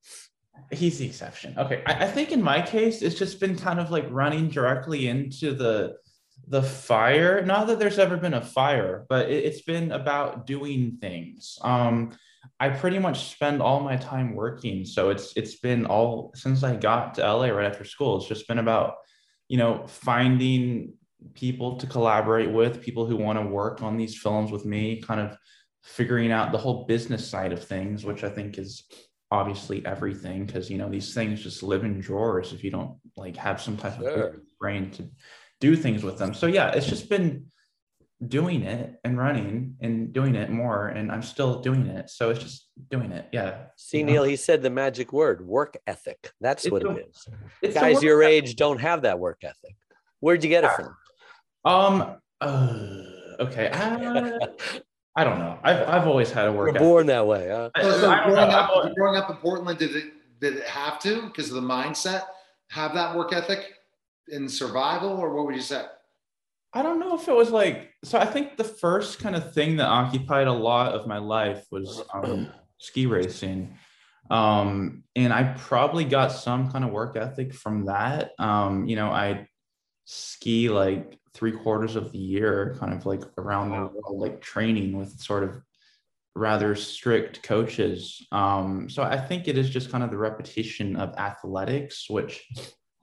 [0.72, 1.54] He's the exception.
[1.58, 1.84] Okay.
[1.86, 5.54] I, I think in my case, it's just been kind of like running directly into
[5.54, 5.98] the
[6.48, 7.44] the fire.
[7.46, 11.60] Not that there's ever been a fire, but it, it's been about doing things.
[11.62, 12.12] Um,
[12.60, 14.86] I pretty much spend all my time working.
[14.86, 18.18] So it's it's been all since I got to LA right after school.
[18.18, 18.96] It's just been about,
[19.50, 20.94] you know, finding
[21.34, 25.20] people to collaborate with, people who want to work on these films with me, kind
[25.20, 25.38] of
[25.84, 28.84] figuring out the whole business side of things, which I think is
[29.30, 33.36] obviously everything because you know these things just live in drawers if you don't like
[33.36, 34.28] have some type Sure.
[34.28, 35.10] of brain to
[35.60, 37.46] do things with them so yeah it's just been
[38.28, 42.40] doing it and running and doing it more and i'm still doing it so it's
[42.42, 44.12] just doing it yeah See, you know?
[44.14, 46.32] Neil, he said the magic word work ethic.
[46.42, 47.10] That's It's what a- it
[47.62, 47.76] is.
[47.76, 48.44] Guys your ethic.
[48.46, 49.76] age don't have that work ethic.
[50.20, 50.96] Where'd you get it from?
[51.66, 53.04] um uh,
[53.40, 54.32] okay I,
[55.16, 56.82] I don't know i've, I've always had a We're work ethic.
[56.82, 57.70] born that way, huh?
[57.82, 60.06] So, so growing, up, growing up in Portland, did it
[60.42, 62.24] did it have to because of the mindset
[62.72, 63.74] have that work ethic
[64.30, 65.86] in survival, or what would you say?
[66.74, 68.20] I don't know if it was like so.
[68.20, 72.02] I think the first kind of thing that occupied a lot of my life was
[72.14, 73.76] um, ski racing,
[74.30, 78.32] um, and I probably got some kind of work ethic from that.
[78.38, 79.48] Um, you know, I
[80.06, 84.98] ski like three quarters of the year, kind of like around the world, like training
[84.98, 85.62] with sort of
[86.36, 88.26] rather strict coaches.
[88.32, 92.48] Um, so I think it is just kind of the repetition of athletics, which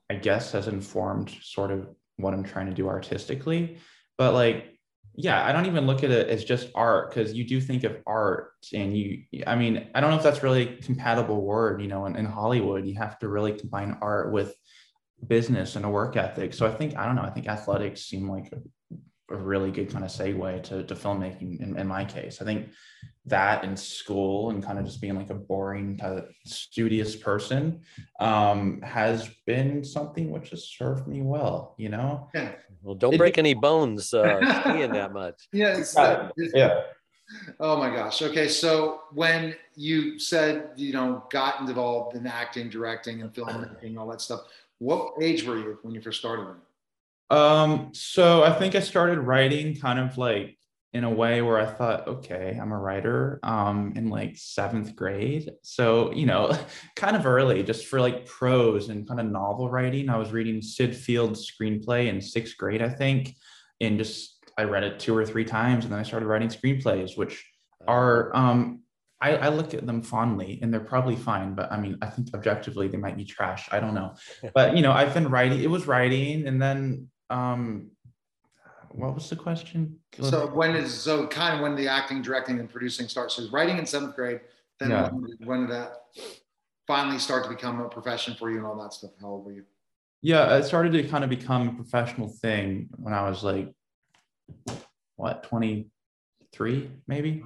[0.09, 1.87] I guess has informed sort of
[2.17, 3.79] what I'm trying to do artistically.
[4.17, 4.71] But like,
[5.15, 7.97] yeah, I don't even look at it as just art because you do think of
[8.05, 12.05] art and you, I mean, I don't know if that's really compatible word, you know,
[12.05, 14.53] in, in Hollywood, you have to really combine art with
[15.25, 16.53] business and a work ethic.
[16.53, 18.51] So I think, I don't know, I think athletics seem like
[19.29, 22.41] a, a really good kind of segue to, to filmmaking in, in my case.
[22.41, 22.69] I think
[23.27, 27.81] that in school and kind of just being like a boring kind of studious person
[28.19, 32.29] um, has been something which has served me well, you know?
[32.83, 35.47] Well, don't It- break any bones uh, skiing that much.
[35.51, 36.29] Yeah, it's, Right.
[36.37, 36.81] it's- Yeah.
[37.59, 38.21] Oh my gosh.
[38.21, 44.07] Okay, so when you said you know got involved in acting, directing, and filmmaking, all
[44.09, 44.41] that stuff,
[44.77, 46.45] what age were you when you first started?
[47.29, 50.57] Um, so I think I started writing kind of like
[50.93, 55.51] in a way where I thought, okay, I'm a writer um in like seventh grade.
[55.61, 56.57] So, you know,
[56.95, 60.09] kind of early, just for like prose and kind of novel writing.
[60.09, 63.35] I was reading Syd Field's screenplay in sixth grade, I think,
[63.81, 67.17] and just I read it two or three times, and then I started writing screenplays,
[67.17, 67.45] which
[67.87, 68.81] are um
[69.21, 72.29] I, I look at them fondly and they're probably fine, but I mean, I think
[72.33, 73.67] objectively they might be trash.
[73.71, 74.13] I don't know.
[74.53, 77.91] But you know, I've been writing, it was writing, and then um
[78.91, 79.99] what was the question?
[80.21, 83.35] So when is so kind of when the acting, directing, and producing starts?
[83.35, 84.39] So writing in seventh grade.
[84.79, 85.09] Then Yeah.
[85.09, 86.05] when, when did that
[86.87, 89.11] finally start to become a profession for you and all that stuff?
[89.19, 89.65] How old were you?
[90.21, 93.73] yeah, it started to kind of become a professional thing when I was like
[95.17, 97.43] what, 23 maybe?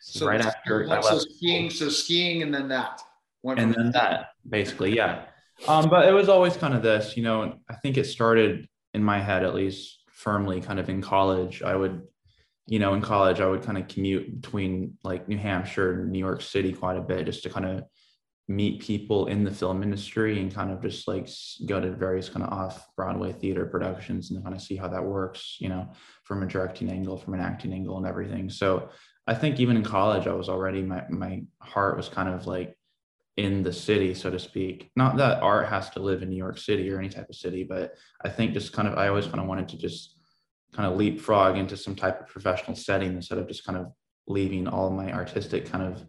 [0.00, 3.02] So right after I so skiing, so skiing, and then that.
[3.44, 5.26] And then that basically yeah
[5.68, 9.02] um but it was always kind of this you know i think it started in
[9.02, 12.02] my head at least firmly kind of in college i would
[12.66, 16.18] you know in college i would kind of commute between like new hampshire and new
[16.18, 17.84] york city quite a bit just to kind of
[18.46, 21.28] meet people in the film industry and kind of just like
[21.66, 25.02] go to various kind of off broadway theater productions and kind of see how that
[25.02, 25.88] works you know
[26.24, 28.50] from a directing angle from an acting angle and everything.
[28.50, 28.90] So
[29.26, 32.76] i think even in college i was already my my heart was kind of like
[33.36, 34.90] in the city, so to speak.
[34.94, 37.64] Not that art has to live in New York City or any type of city,
[37.64, 40.18] but I think just kind of, I always kind of wanted to just
[40.72, 43.92] kind of leapfrog into some type of professional setting instead of just kind of
[44.26, 46.04] leaving all my artistic kind of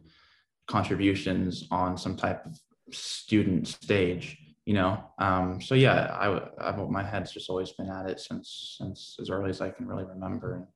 [0.67, 2.59] contributions on some type of
[2.91, 5.03] student stage, you know?
[5.19, 9.29] Um, so yeah, I, I, my head's just always been at it since, since as
[9.29, 10.67] early as I can really remember.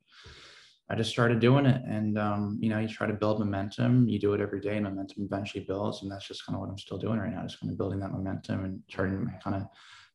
[0.91, 1.81] I just started doing it.
[1.85, 4.83] And, um, you know, you try to build momentum, you do it every day and
[4.85, 6.01] momentum eventually builds.
[6.01, 7.99] And that's just kind of what I'm still doing right now, just kind of building
[7.99, 9.67] that momentum and turning my kind of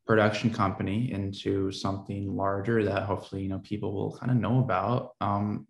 [0.05, 5.13] production company into something larger that hopefully, you know, people will kind of know about
[5.21, 5.67] um,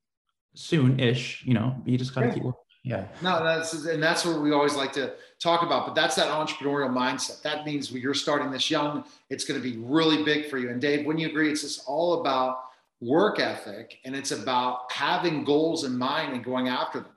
[0.55, 2.35] soon-ish, you know, you just got to Yeah.
[2.35, 2.61] keep working.
[2.87, 3.07] Yeah.
[3.23, 5.87] No, that's and that's what we always like to talk about.
[5.87, 7.41] But that's that entrepreneurial mindset.
[7.41, 10.69] That means when you're starting this young, it's going to be really big for you.
[10.69, 11.51] And Dave, wouldn't you agree?
[11.51, 12.59] It's just all about
[13.05, 17.13] work ethic, and it's about having goals in mind and going after them.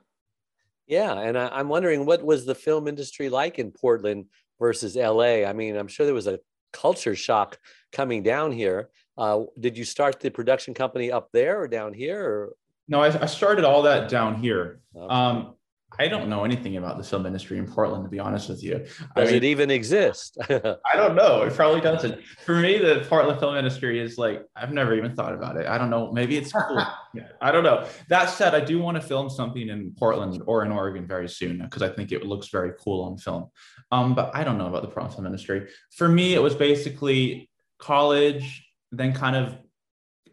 [0.86, 4.26] Yeah, and I, I'm wondering what was the film industry like in Portland
[4.58, 5.44] versus LA?
[5.44, 6.40] I mean, I'm sure there was a
[6.72, 7.58] culture shock
[7.92, 8.90] coming down here.
[9.16, 12.24] Uh, did you start the production company up there or down here?
[12.24, 12.52] Or?
[12.88, 14.80] No, I, I started all that down here.
[14.96, 15.14] Okay.
[15.14, 15.54] Um,
[15.98, 18.84] I don't know anything about the film industry in Portland, to be honest with you.
[19.16, 20.36] I Does mean, it even exist?
[20.50, 21.42] I don't know.
[21.42, 22.22] It probably doesn't.
[22.44, 25.66] For me, the Portland film industry is like I've never even thought about it.
[25.66, 26.12] I don't know.
[26.12, 26.84] Maybe it's cool.
[27.14, 27.88] Yeah, I don't know.
[28.10, 31.62] That said, I do want to film something in Portland or in Oregon very soon
[31.62, 33.46] because I think it looks very cool on film.
[33.90, 35.68] Um, but I don't know about the Portland film industry.
[35.96, 39.56] For me, it was basically college, then kind of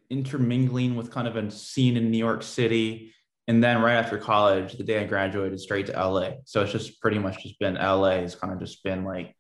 [0.10, 3.14] intermingling with kind of a scene in New York City.
[3.47, 6.31] And then right after college, the day I graduated, straight to LA.
[6.45, 8.21] So it's just pretty much just been LA.
[8.25, 9.35] It's kind of just been like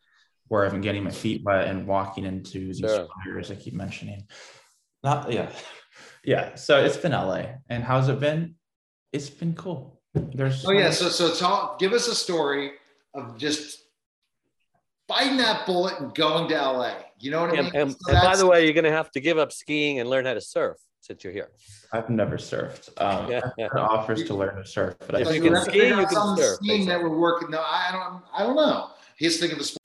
[0.47, 3.07] where I've been getting my feet wet and walking into these Sure.
[3.23, 4.27] fires I keep mentioning.
[5.03, 5.49] Not yeah,
[6.23, 6.53] yeah.
[6.55, 8.55] So it's been LA, and how's it been?
[9.11, 10.01] It's been cool.
[10.13, 11.79] There's Oh yeah, so so talk.
[11.79, 12.73] Give us a story
[13.15, 13.79] of just
[15.07, 16.93] biting that bullet and going to LA.
[17.19, 17.71] You know what I mean?
[17.75, 20.09] and- So and by the way, you're going to have to give up skiing and
[20.09, 21.49] learn how to surf since you're here.
[21.93, 22.89] I've never surfed.
[22.97, 23.67] Um, Yeah, I've yeah.
[23.77, 26.55] offers to learn to surf, but I If so you can ski, you can surf,
[26.55, 27.47] scheme that would work.
[27.49, 28.23] No, I don't.
[28.33, 28.89] I don't know.
[29.15, 29.84] He's thinking of sport.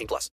[0.01, 0.29] 18 plus.